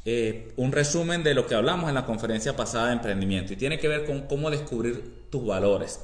[0.06, 3.80] eh, un resumen de lo que hablamos en la conferencia pasada de emprendimiento y tiene
[3.80, 6.00] que ver con cómo descubrir tus valores.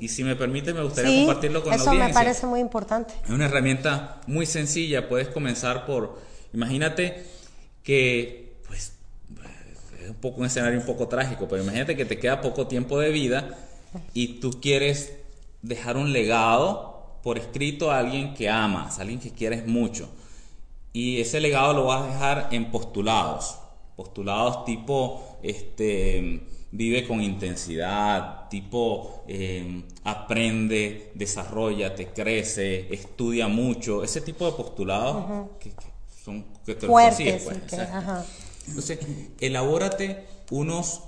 [0.00, 1.92] Y si me permite, me gustaría compartirlo con la audiencia.
[1.92, 3.14] Eso me parece muy importante.
[3.24, 5.08] Es una herramienta muy sencilla.
[5.08, 6.18] Puedes comenzar por,
[6.52, 7.24] imagínate
[7.84, 8.92] que, pues,
[10.02, 12.98] es un poco un escenario un poco trágico, pero imagínate que te queda poco tiempo
[12.98, 13.56] de vida
[14.12, 15.12] y tú quieres
[15.62, 20.08] dejar un legado por escrito a alguien que amas, a alguien que quieres mucho.
[20.94, 23.58] Y ese legado lo vas a dejar en postulados.
[23.96, 34.04] Postulados tipo, este, vive con intensidad, tipo, em, aprende, desarrolla, te crece, estudia mucho.
[34.04, 35.72] Ese tipo de postulados que,
[36.24, 37.72] son que te Fuertes, pues,
[38.68, 38.98] Entonces,
[39.40, 41.02] elabórate unos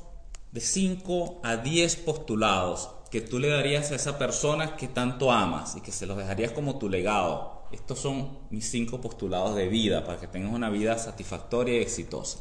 [0.51, 5.77] de 5 a 10 postulados que tú le darías a esa persona que tanto amas
[5.77, 7.56] y que se los dejarías como tu legado.
[7.73, 12.39] Estos son mis cinco postulados de vida para que tengas una vida satisfactoria y exitosa.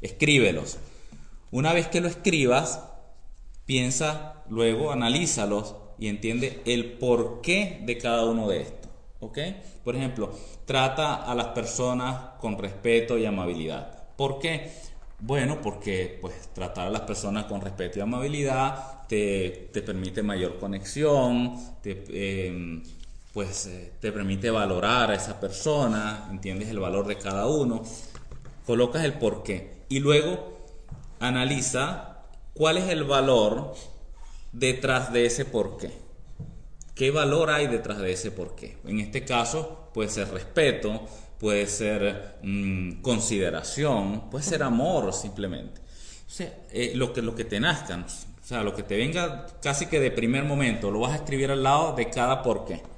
[0.00, 0.78] Escríbelos.
[1.50, 2.82] Una vez que lo escribas,
[3.64, 8.90] piensa, luego analízalos y entiende el porqué de cada uno de estos.
[9.20, 9.38] ¿Ok?
[9.84, 10.30] Por ejemplo,
[10.64, 14.08] trata a las personas con respeto y amabilidad.
[14.16, 14.70] ¿Por qué?
[15.20, 21.56] Bueno, porque pues tratar a las personas con respeto y amabilidad te, permite mayor conexión,
[21.82, 22.04] te,
[22.46, 22.82] em,
[23.36, 27.82] pues eh, te permite valorar a esa persona, entiendes el valor de cada uno.
[28.64, 30.64] colocas el por qué y luego
[31.20, 32.22] analiza
[32.54, 33.74] cuál es el valor
[34.52, 35.90] detrás de ese por qué.
[36.94, 38.78] ¿Qué valor hay detrás de ese por qué?
[38.86, 41.02] En este caso puede ser respeto,
[41.38, 45.82] puede ser mm, consideración, puede ser amor simplemente.
[46.26, 49.46] O sea, eh, lo, que, lo que te nazcan, o sea, lo que te venga
[49.60, 52.95] casi que de primer momento, lo vas a escribir al lado de cada por qué.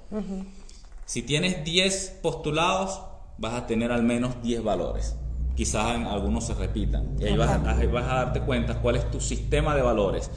[1.07, 3.01] Si tienes 10 postulados,
[3.39, 5.17] vas a tener al menos 10 valores.
[5.57, 7.17] Quizás en algunos se repitan.
[7.19, 10.31] Y ahí vas, a, vas a darte cuenta cuál es tu sistema de valores.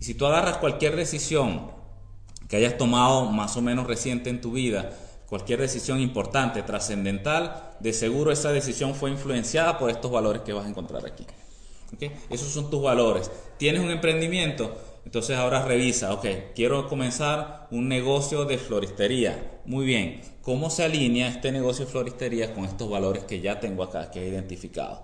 [0.00, 1.70] Y si tú agarras cualquier decisión
[2.48, 4.92] que hayas tomado más o menos reciente en tu vida,
[5.28, 10.66] cualquier decisión importante, trascendental, de seguro esa decisión fue influenciada por estos valores que vas
[10.66, 11.26] a encontrar aquí.
[12.30, 13.30] Esos son tus valores.
[13.58, 14.76] ¿Tienes un emprendimiento?
[15.06, 16.26] Entonces ahora revisa, ok,
[16.56, 19.60] quiero comenzar un negocio de floristería.
[19.64, 23.84] Muy bien, ¿cómo se alinea este negocio de floristería con estos valores que ya tengo
[23.84, 25.00] acá, que he identificado?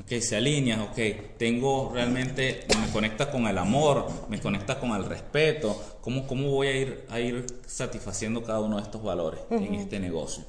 [0.00, 5.04] Ok, se alinea, ok, tengo realmente, me conecta con el amor, me conecta con el
[5.04, 9.74] respeto, ¿cómo, cómo voy a ir, a ir satisfaciendo cada uno de estos valores en
[9.74, 10.44] este negocio?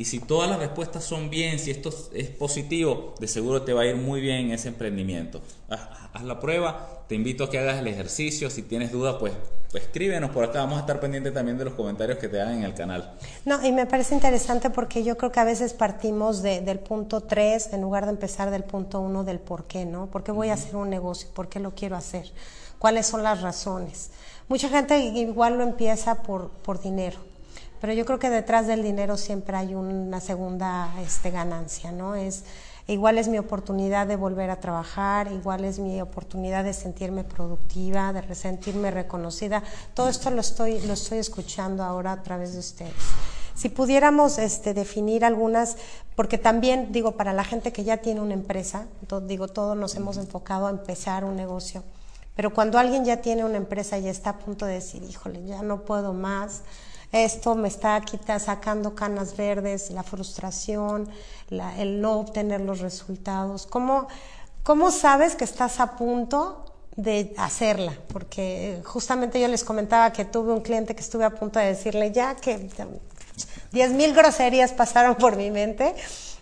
[0.00, 3.82] Y si todas las respuestas son bien, si esto es positivo, de seguro te va
[3.82, 5.42] a ir muy bien en ese emprendimiento.
[5.68, 8.48] Haz, la prueba, te invito a que hagas el ejercicio.
[8.48, 9.34] Si tienes dudas, pues,
[9.70, 10.60] pues, escríbenos por acá.
[10.60, 13.12] Vamos a estar pendientes también de los comentarios que te hagan en el canal.
[13.44, 17.74] No, y me parece interesante porque yo creo que a veces partimos del punto 3
[17.74, 20.06] en lugar de empezar del punto 1 del por qué, ¿no?
[20.06, 21.28] ¿Por qué voy a hacer un negocio?
[21.34, 22.32] ¿Por qué lo quiero hacer?
[22.78, 24.12] ¿Cuáles son las razones?
[24.48, 27.29] Mucha gente igual lo empieza por, por dinero
[27.80, 32.14] pero yo creo que detrás del dinero siempre hay una segunda este, ganancia, ¿no?
[32.14, 32.44] Es,
[32.86, 38.12] igual es mi oportunidad de volver a trabajar, igual es mi oportunidad de sentirme productiva,
[38.12, 39.62] de sentirme reconocida.
[39.94, 42.92] Todo esto lo estoy, lo estoy escuchando ahora a través de ustedes.
[43.54, 45.76] Si pudiéramos este, definir algunas,
[46.16, 48.86] porque también digo, para la gente que ya tiene una empresa,
[49.26, 51.82] digo, todos nos hemos enfocado a empezar un negocio,
[52.34, 55.62] pero cuando alguien ya tiene una empresa y está a punto de decir, híjole, ya
[55.62, 56.62] no puedo más,
[57.12, 58.02] esto me está
[58.38, 61.08] sacando canas verdes, la frustración,
[61.78, 63.66] el no obtener los resultados.
[63.66, 64.06] ¿Cómo,
[64.62, 67.94] ¿Cómo sabes que estás a punto de hacerla?
[68.12, 72.12] Porque justamente yo les comentaba que tuve un cliente que estuve a punto de decirle
[72.12, 72.70] ya que
[73.72, 75.94] diez mil groserías pasaron por mi mente.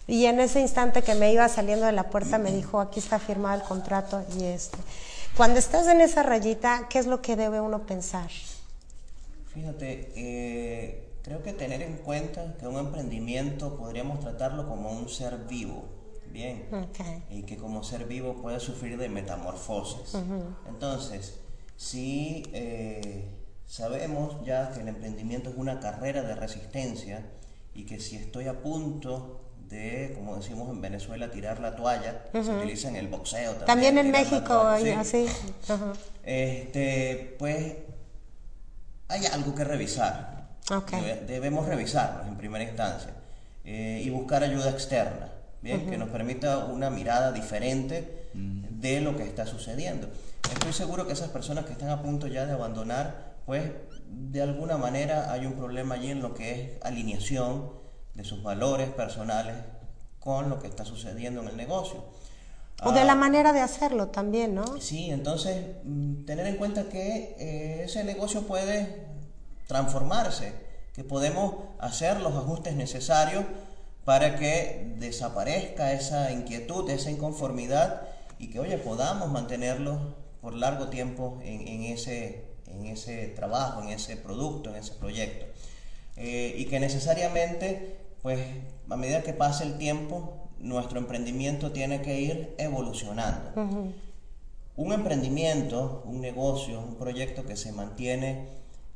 [0.06, 3.18] Y en ese instante que me iba saliendo de la puerta me dijo, aquí está
[3.18, 4.78] firmado el contrato y este.
[5.36, 8.30] Cuando estás en esa rayita, ¿qué es lo que debe uno pensar?
[9.58, 15.36] Fíjate, eh, creo que tener en cuenta que un emprendimiento podríamos tratarlo como un ser
[15.48, 15.84] vivo,
[16.32, 16.68] bien,
[17.28, 20.16] y que como ser vivo puede sufrir de metamorfosis.
[20.68, 21.40] Entonces,
[21.76, 23.24] si eh,
[23.66, 27.26] sabemos ya que el emprendimiento es una carrera de resistencia
[27.74, 32.54] y que si estoy a punto de, como decimos en Venezuela, tirar la toalla, se
[32.54, 33.66] utiliza en el boxeo también.
[33.66, 35.26] También en México, así.
[36.22, 37.74] Este, pues
[39.08, 40.48] hay algo que revisar.
[41.26, 43.10] Debemos revisarnos en primera instancia
[43.64, 45.30] eh, y buscar ayuda externa,
[45.62, 45.88] ¿bien?
[45.88, 48.80] que nos permita una mirada diferente mm.
[48.80, 50.08] de lo que está sucediendo.
[50.52, 53.70] Estoy seguro que esas personas que están a punto ya de abandonar, pues
[54.10, 57.70] de alguna manera hay un problema allí en lo que es alineación
[58.14, 59.54] de sus valores personales
[60.18, 62.04] con lo que está sucediendo en el negocio.
[62.84, 64.80] O de la ah, manera de hacerlo también, ¿no?
[64.80, 69.06] Sí, entonces mm, tener en cuenta que eh, ese negocio puede
[69.66, 70.52] transformarse,
[70.94, 73.44] que podemos hacer los ajustes necesarios
[74.04, 78.02] para que desaparezca esa inquietud, esa inconformidad
[78.38, 84.16] y que, oye, podamos mantenerlo por largo tiempo en, ese, en ese trabajo, en ese
[84.16, 85.46] producto, en ese proyecto.
[86.16, 88.40] Eh, y que necesariamente, pues,
[88.88, 93.52] a medida que pase el tiempo, nuestro emprendimiento tiene que ir evolucionando.
[94.76, 98.46] Un emprendimiento, un negocio, un proyecto que se mantiene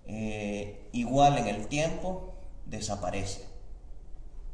[0.06, 2.34] eh, igual en el tiempo,
[2.66, 3.42] desaparece.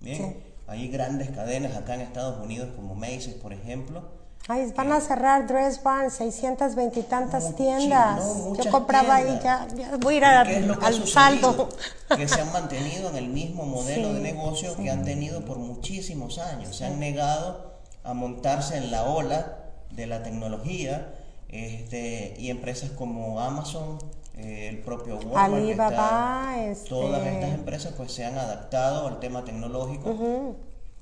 [0.01, 0.37] Bien,
[0.67, 4.18] hay grandes cadenas acá en Estados Unidos como Macy's, por ejemplo.
[4.51, 8.23] Ay, van a cerrar Dress Barn, 620 y tantas tiendas.
[8.57, 9.69] Yo compraba ahí, ya,
[10.01, 11.69] voy a ir al saldo.
[12.17, 16.39] Que se han mantenido en el mismo modelo de negocio que han tenido por muchísimos
[16.39, 16.75] años.
[16.77, 17.75] Se han negado
[18.05, 19.59] a montarse en la ola
[19.91, 21.13] de la tecnología
[21.51, 23.99] este, y empresas como Amazon,
[24.39, 26.55] eh, el propio Walmart, Alibaba,
[26.89, 27.35] todas este.
[27.35, 30.15] estas empresas pues se han adaptado al tema tecnológico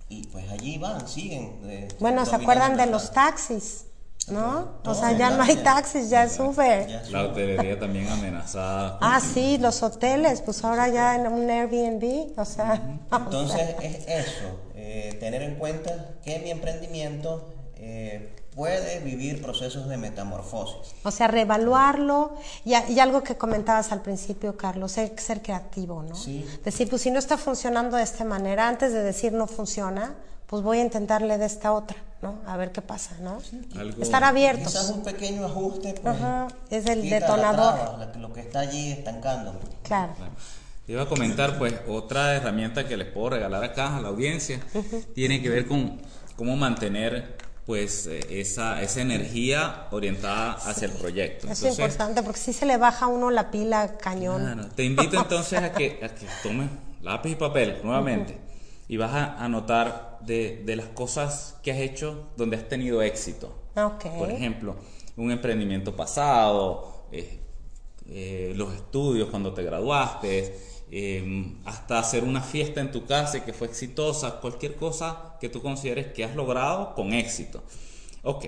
[0.08, 1.60] y pues allí van, siguen.
[1.64, 3.86] Eh, bueno, ¿se acuerdan de los taxis?
[4.28, 4.80] ¿no?
[4.84, 6.88] O sea, ya no hay taxis, ya es Uber.
[7.10, 8.98] La hotelería también amenazada.
[9.00, 12.98] Ah, sí, los hoteles, pues ahora ya en un Airbnb, o sea.
[13.12, 19.98] Entonces es eso, eh, tener en cuenta que mi emprendimiento eh, puede vivir procesos de
[19.98, 20.94] metamorfosis.
[21.04, 22.34] O sea, reevaluarlo
[22.64, 26.14] y, y, algo que comentabas al principio, Carlos, ser, ser creativo, ¿no?
[26.16, 26.44] Sí.
[26.64, 30.14] Decir, pues si no está funcionando de esta manera, antes de decir no funciona,
[30.46, 32.36] pues voy a intentarle de esta otra, ¿no?
[32.46, 33.38] A ver qué pasa, ¿no?
[33.78, 34.68] Algo- Estar abiertos.
[34.72, 37.74] Quizás un pequeño ajuste pues, Ajá, es el la detonador.
[37.74, 39.58] traba, lo que está allí estancándome.
[39.82, 40.14] Claro.
[40.86, 44.60] Te iba a comentar, pues, otra herramienta que les puedo regalar acá a la audiencia
[45.14, 46.00] tiene que ver con
[46.36, 47.36] cómo mantener,
[47.66, 51.48] pues, eh, esa, esa energía orientada hacia el proyecto.
[51.48, 54.42] Eso es importante porque si se le baja a uno la pila cañón.
[54.42, 56.70] Claro, te invito entonces a que, a que tomes
[57.02, 58.38] lápiz y papel nuevamente
[58.88, 63.66] y vas a anotar de, de las cosas que has hecho donde has tenido éxito.
[63.74, 64.76] Por ejemplo,
[65.16, 67.40] un emprendimiento pasado, eh,
[68.08, 70.56] eh, los estudios cuando te graduaste,
[70.90, 75.48] eh, hasta hacer una fiesta en tu casa y que fue exitosa, cualquier cosa que
[75.48, 77.62] tú consideres que has logrado con éxito.
[78.22, 78.46] Ok,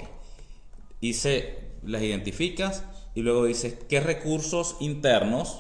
[1.01, 2.84] hice, las identificas
[3.14, 5.59] y luego dices qué recursos internos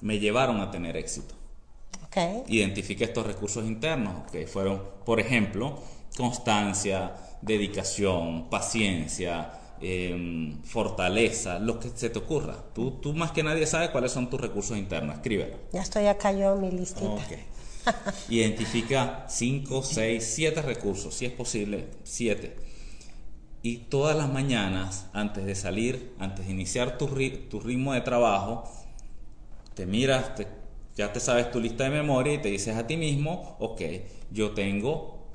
[0.00, 1.34] me llevaron a tener éxito.
[2.04, 2.46] Ok.
[2.48, 5.78] Identifica estos recursos internos, que fueron, por ejemplo,
[6.16, 12.56] constancia, dedicación, paciencia, em, fortaleza, lo que se te ocurra.
[12.74, 15.16] Tú, tú más que nadie sabes cuáles son tus recursos internos.
[15.16, 15.56] Escríbelo.
[15.72, 17.06] Ya estoy acá yo mi listita.
[17.06, 17.22] Ok.
[18.28, 22.56] Identifica 5, 6, 7 recursos, si es posible, 7.
[23.62, 28.00] Y todas las mañanas, antes de salir, antes de iniciar tu, ri- tu ritmo de
[28.00, 28.64] trabajo,
[29.74, 30.48] te miras, te-
[30.96, 33.80] ya te sabes tu lista de memoria y te dices a ti mismo, ok,
[34.30, 35.26] yo tengo,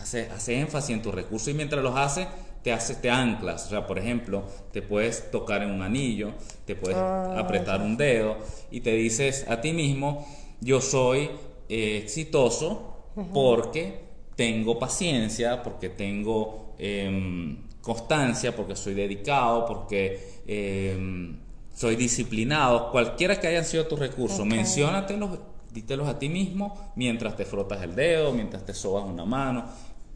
[0.00, 2.26] hace, hace énfasis en tus recursos y mientras los haces,
[2.62, 3.66] te haces, te anclas.
[3.66, 6.32] O sea, por ejemplo, te puedes tocar en un anillo,
[6.64, 6.98] te puedes
[7.34, 8.36] apretar un dedo
[8.70, 10.26] y te dices a ti mismo,
[10.60, 11.30] yo soy
[11.68, 14.00] eh, exitoso porque
[14.36, 21.36] tengo paciencia, porque tengo em, constancia, porque soy dedicado, porque em,
[21.74, 24.46] soy disciplinado, cualquiera que hayan sido tus recursos, Ok.
[24.46, 25.38] menciónatelos,
[25.72, 29.64] dítelos a ti mismo mientras te frotas el dedo, mientras te sobas una mano,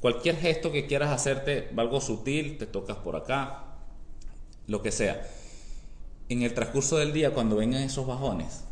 [0.04, 3.64] cualquier gesto que quieras hacerte, algo sutil, te tocas por acá,
[4.66, 5.26] lo que sea.
[6.28, 8.64] En el transcurso del día, cuando vengan esos bajones,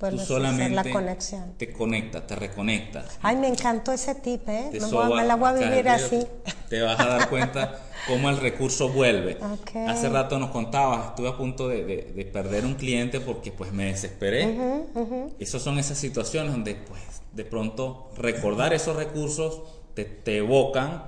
[0.00, 1.54] Puedes tú hacer solamente la conexión.
[1.58, 3.20] te conectas, te reconectas.
[3.22, 4.70] Ay, me encantó ese tip, ¿eh?
[4.72, 6.26] te Me, voy me la voy a vivir así.
[6.68, 9.38] Te vas a dar cuenta cómo el recurso vuelve.
[9.44, 9.76] Ok.
[9.88, 13.70] Hace rato nos contabas, estuve a punto de, de- de perder un cliente porque pues
[13.72, 14.58] me desesperé.
[15.38, 17.00] Esas son esas situaciones donde pues
[17.32, 19.60] de pronto recordar esos recursos
[19.94, 21.04] te, te evocan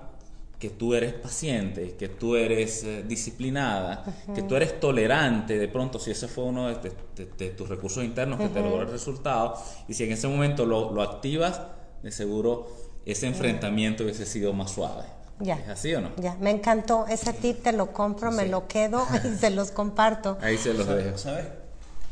[0.58, 5.98] que tú eres paciente, que tú eres eh, disciplinada, que tú eres tolerante, de pronto
[5.98, 8.88] si ese fue uno de, de- de- de tus recursos internos que te logró el
[8.90, 9.54] resultado,
[9.86, 11.60] y si en ese momento lo, lo activas,
[12.02, 12.68] de seguro
[13.04, 15.04] ese enfrentamiento hubiese sido más suave.
[15.40, 15.56] Ya.
[15.58, 16.10] ¿Es así o no?
[16.16, 17.06] Ya, me encantó.
[17.06, 20.38] Ese tip te lo compro, me lo quedo y se los comparto.
[20.40, 21.18] Ahí se los dejo.
[21.18, 21.44] ¿Sabes?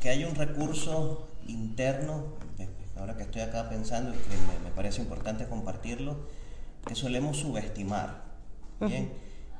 [0.01, 2.25] Que hay un recurso interno,
[2.59, 2.69] eh,
[2.99, 6.17] ahora que estoy acá pensando y que me, me parece importante compartirlo,
[6.85, 8.25] que solemos subestimar.
[8.81, 9.13] Bien.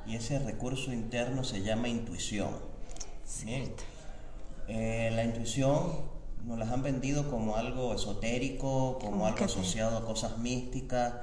[0.05, 2.49] Y ese recurso interno se llama intuición.
[3.43, 3.73] Bien.
[4.67, 6.15] Eh, la intuición
[6.45, 11.13] nos las han vendido como algo esotérico, como ¿Cómo algo asociado a cosas místicas.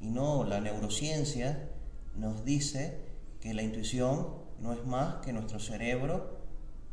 [0.00, 1.68] Y no, la neurociencia
[2.16, 3.00] nos dice
[3.40, 4.28] que la intuición
[4.60, 6.38] no es más que nuestro cerebro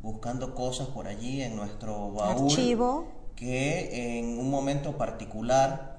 [0.02, 3.08] buscando cosas por allí en nuestro baúl Archivo.
[3.36, 5.95] que en un momento particular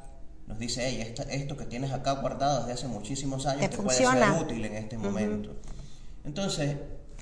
[0.47, 3.83] nos dice, hey, esta- esto que tienes acá guardado desde hace muchísimos años Te te,
[3.83, 4.07] puede ser
[4.41, 5.57] útil en este momento.
[6.25, 6.77] Entonces,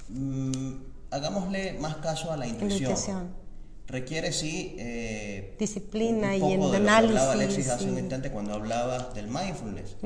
[0.08, 0.72] mm,
[1.10, 2.90] hagámosle más caso a la intuición.
[2.90, 3.44] Intuición.
[3.86, 7.90] Requiere, sí, eh, Disciplina un y poco en de lo que hablaba análisis, Alexis hace
[7.90, 9.96] un instante cuando hablaba del mindfulness.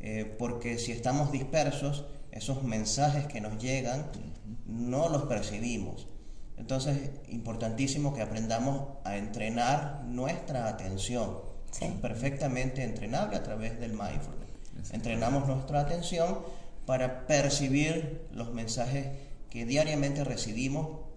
[0.00, 4.06] Eh, porque si estamos dispersos, esos mensajes que nos llegan
[4.66, 6.06] no los percibimos.
[6.56, 11.47] Entonces, importantísimo que aprendamos a entrenar nuestra atención.
[11.70, 11.84] Sí.
[11.84, 14.92] Es perfectamente entrenable a través del mindfulness.
[14.92, 16.38] Entrenamos nuestra atención
[16.86, 19.06] para percibir los mensajes
[19.50, 21.08] que diariamente recibimos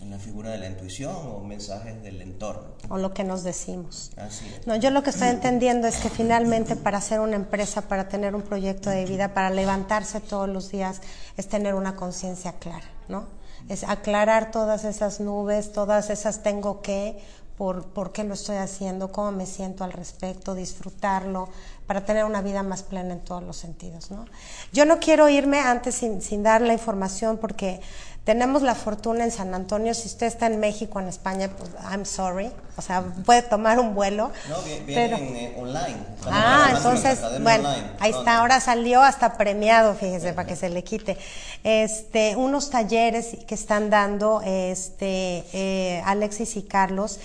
[0.00, 2.70] en la figura de la intuición o mensajes del entorno.
[2.88, 4.12] O lo que nos decimos.
[4.16, 4.66] Así es.
[4.66, 8.34] No, yo lo que estoy entendiendo es que finalmente para hacer una empresa, para tener
[8.34, 11.00] un proyecto de vida, para levantarse todos los días,
[11.36, 13.26] es tener una conciencia clara, ¿no?
[13.68, 17.22] Es aclarar todas esas nubes, todas esas tengo que,
[17.60, 21.50] por, por qué lo estoy haciendo, cómo me siento al respecto, disfrutarlo,
[21.86, 24.10] para tener una vida más plena en todos los sentidos.
[24.10, 24.24] ¿no?
[24.72, 27.82] Yo no quiero irme antes sin, sin dar la información porque
[28.24, 32.04] tenemos la fortuna en San Antonio, si usted está en México, en España, pues I'm
[32.04, 34.30] sorry, o sea, puede tomar un vuelo.
[34.48, 35.96] No, viene eh, online.
[36.26, 41.18] ah, entonces, bueno, ahí está, ahora salió hasta premiado, fíjese, para que se le quite.
[41.64, 47.18] Este, unos talleres que están dando este, eh, Alexis y Carlos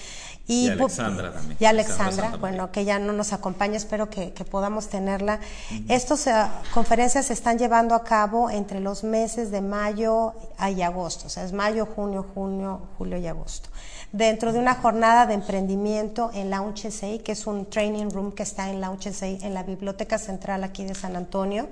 [0.48, 1.58] y, Alexandra también.
[1.60, 5.40] Y Alexandra, bueno, que ya no nos acompaña, espero que, podamos tenerla.
[5.90, 6.34] Estas eh,
[6.74, 10.34] conferencias se están llevando a cabo entre los meses de mayo
[10.76, 13.70] y agosto, o sea, es mayo, junio, junio, julio y agosto.
[14.12, 18.44] Dentro de una jornada de emprendimiento en la UNCHESEI, que es un training room que
[18.44, 21.68] está en la UNCHESEI, en la Biblioteca Central aquí de San Antonio.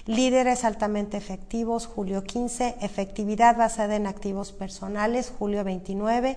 [0.06, 6.36] líderes altamente efectivos, julio 15, efectividad basada en activos personales, julio 29,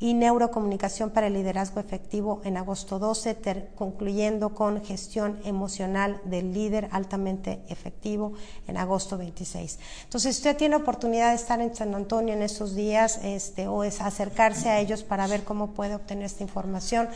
[0.00, 6.88] y neurocomunicación para el liderazgo efectivo en agosto 12, concluyendo con gestión emocional del líder
[6.92, 8.34] altamente efectivo
[8.66, 9.78] en agosto 26.
[10.04, 14.00] Entonces, usted tiene oportunidad de estar en San Antonio en estos días este, o es
[14.00, 17.08] acercarse a ellos para ver cómo puede obtener esta información,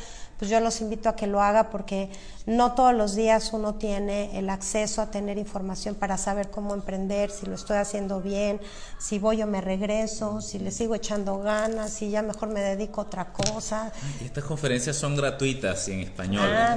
[0.42, 2.10] pues yo los invito a que lo haga porque
[2.46, 7.30] no todos los días uno tiene el acceso a tener información para saber cómo emprender,
[7.30, 8.60] si lo estoy haciendo bien,
[8.98, 13.02] si voy o me regreso, si le sigo echando ganas, si ya mejor me dedico
[13.02, 13.92] a otra cosa.
[14.20, 16.76] estas conferencias son gratuitas y en español, ah,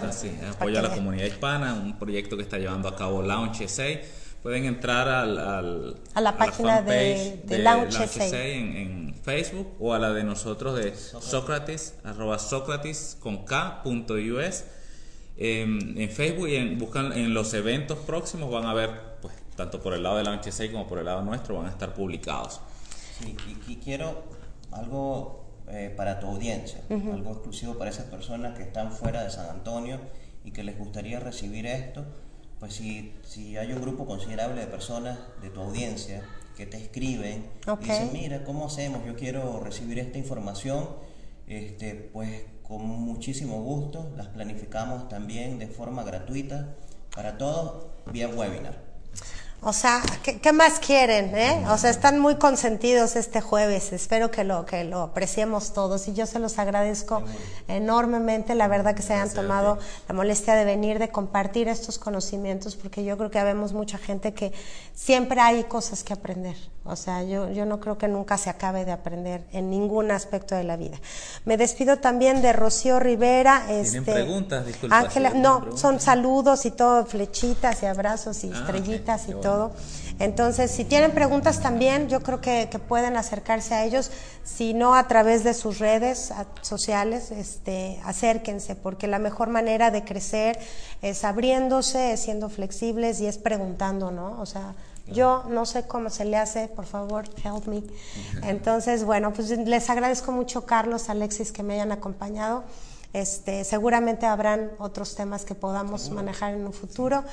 [0.52, 4.66] apoyo a la comunidad hispana, un proyecto que está llevando a cabo Launch 6 pueden
[4.66, 10.24] entrar al, a la página de, de, Launch, en, en, Facebook o a la de
[10.24, 14.64] nosotros de Sócrates, arroba Sócrates con K.us.
[15.38, 19.82] En, en Facebook y en, buscan en los eventos próximos van a ver, pues, tanto
[19.82, 22.62] por el lado de Launch 6 como por el lado nuestro, van a estar publicados.
[23.20, 23.36] Sí,
[23.68, 24.26] y, quiero
[24.72, 29.50] algo eh, para tu audiencia, algo exclusivo para esas personas que están fuera de San
[29.50, 30.00] Antonio
[30.44, 32.06] y que les gustaría recibir esto
[32.66, 36.24] pues si, si hay un grupo considerable de personas de tu audiencia
[36.58, 37.46] que te escriben
[37.80, 39.06] y dicen, mira, ¿cómo hacemos?
[39.06, 40.88] Yo quiero recibir esta información,
[41.46, 46.74] este, pues con muchísimo gusto las planificamos también de forma gratuita
[47.16, 48.85] para todos vía webinar.
[49.62, 51.36] O sea, ¿qué, más quieren?
[51.36, 51.66] Eh?
[51.70, 53.94] O sea, están muy consentidos este jueves.
[53.94, 57.24] Espero que lo, que lo apreciemos todos y yo se los agradezco
[57.68, 58.54] enormemente.
[58.54, 63.04] La verdad que se hayan tomado la molestia de venir, de compartir estos conocimientos, porque
[63.04, 64.54] yo creo que habemos mucha gente que
[64.94, 66.56] siempre hay cosas que aprender.
[66.88, 70.54] O sea, yo, yo no creo que nunca se acabe de aprender en ningún aspecto
[70.54, 70.98] de la vida.
[71.44, 73.64] Me despido también de Rocío Rivera.
[73.66, 74.66] ¿Tienen este, preguntas?
[74.92, 79.72] Ángela, no, son saludos y todo, flechitas y abrazos y ah, estrellitas y todo.
[80.20, 84.12] Entonces, si tienen preguntas también, yo creo que, pueden acercarse a ellos,
[84.44, 86.32] si no a través de sus redes
[86.62, 90.60] sociales, este, acérquense, porque la mejor manera de crecer
[91.02, 94.40] es abriéndose, es siendo flexibles y es preguntando, ¿no?
[94.40, 94.76] O sea,
[95.08, 97.84] yo no sé cómo se le hace, por favor, help me.
[98.44, 102.64] Entonces, bueno, pues les agradezco mucho, Carlos, Alexis, que me hayan acompañado.
[103.14, 107.24] Este, seguramente habrán otros temas que podamos manejar en un futuro.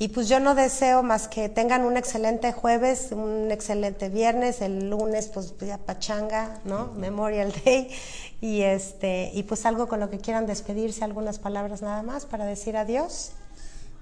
[0.00, 4.88] Y pues yo no deseo más que tengan un excelente jueves, un excelente viernes, el
[4.88, 6.92] lunes pues ya pachanga, ¿no?
[6.94, 7.90] Memorial Day
[8.40, 12.46] y este y pues algo con lo que quieran despedirse, algunas palabras nada más para
[12.46, 13.32] decir adiós.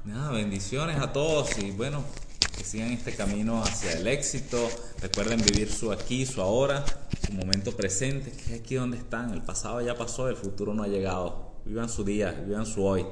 [0.04, 2.04] Nada, bendiciones a todos y bueno,
[2.38, 4.68] que sigan este camino hacia el éxito.
[5.00, 6.84] Recuerden vivir su aquí, su ahora,
[7.26, 9.32] su momento presente, que es aquí donde están.
[9.32, 11.52] El pasado ya pasó, el futuro no ha llegado.
[11.64, 13.06] Vivan su día, vivan su hoy.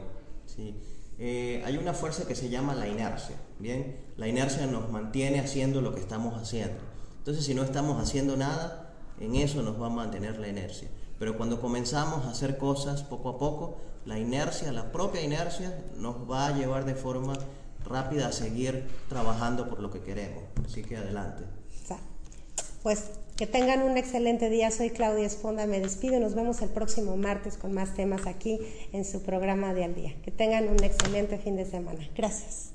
[0.46, 0.74] Sí.
[1.18, 3.36] Eh, hay una fuerza que se llama la inercia.
[3.58, 6.76] Bien, la inercia nos mantiene haciendo lo que estamos haciendo.
[7.18, 10.88] Entonces, si no estamos haciendo nada, en eso nos va a mantener la inercia.
[11.18, 16.28] Pero cuando comenzamos a hacer cosas poco a poco, la inercia, la propia inercia, nos
[16.30, 17.38] va a llevar de forma
[17.84, 20.44] rápida a seguir trabajando por lo que queremos.
[20.64, 21.44] Así que adelante.
[22.82, 23.04] Pues
[23.36, 24.70] que tengan un excelente día.
[24.70, 26.20] Soy Claudia Esponda, me despido.
[26.20, 28.58] Nos vemos el próximo martes con más temas aquí
[28.92, 30.14] en su programa de Al Día.
[30.22, 32.06] Que tengan un excelente fin de semana.
[32.14, 32.72] Gracias.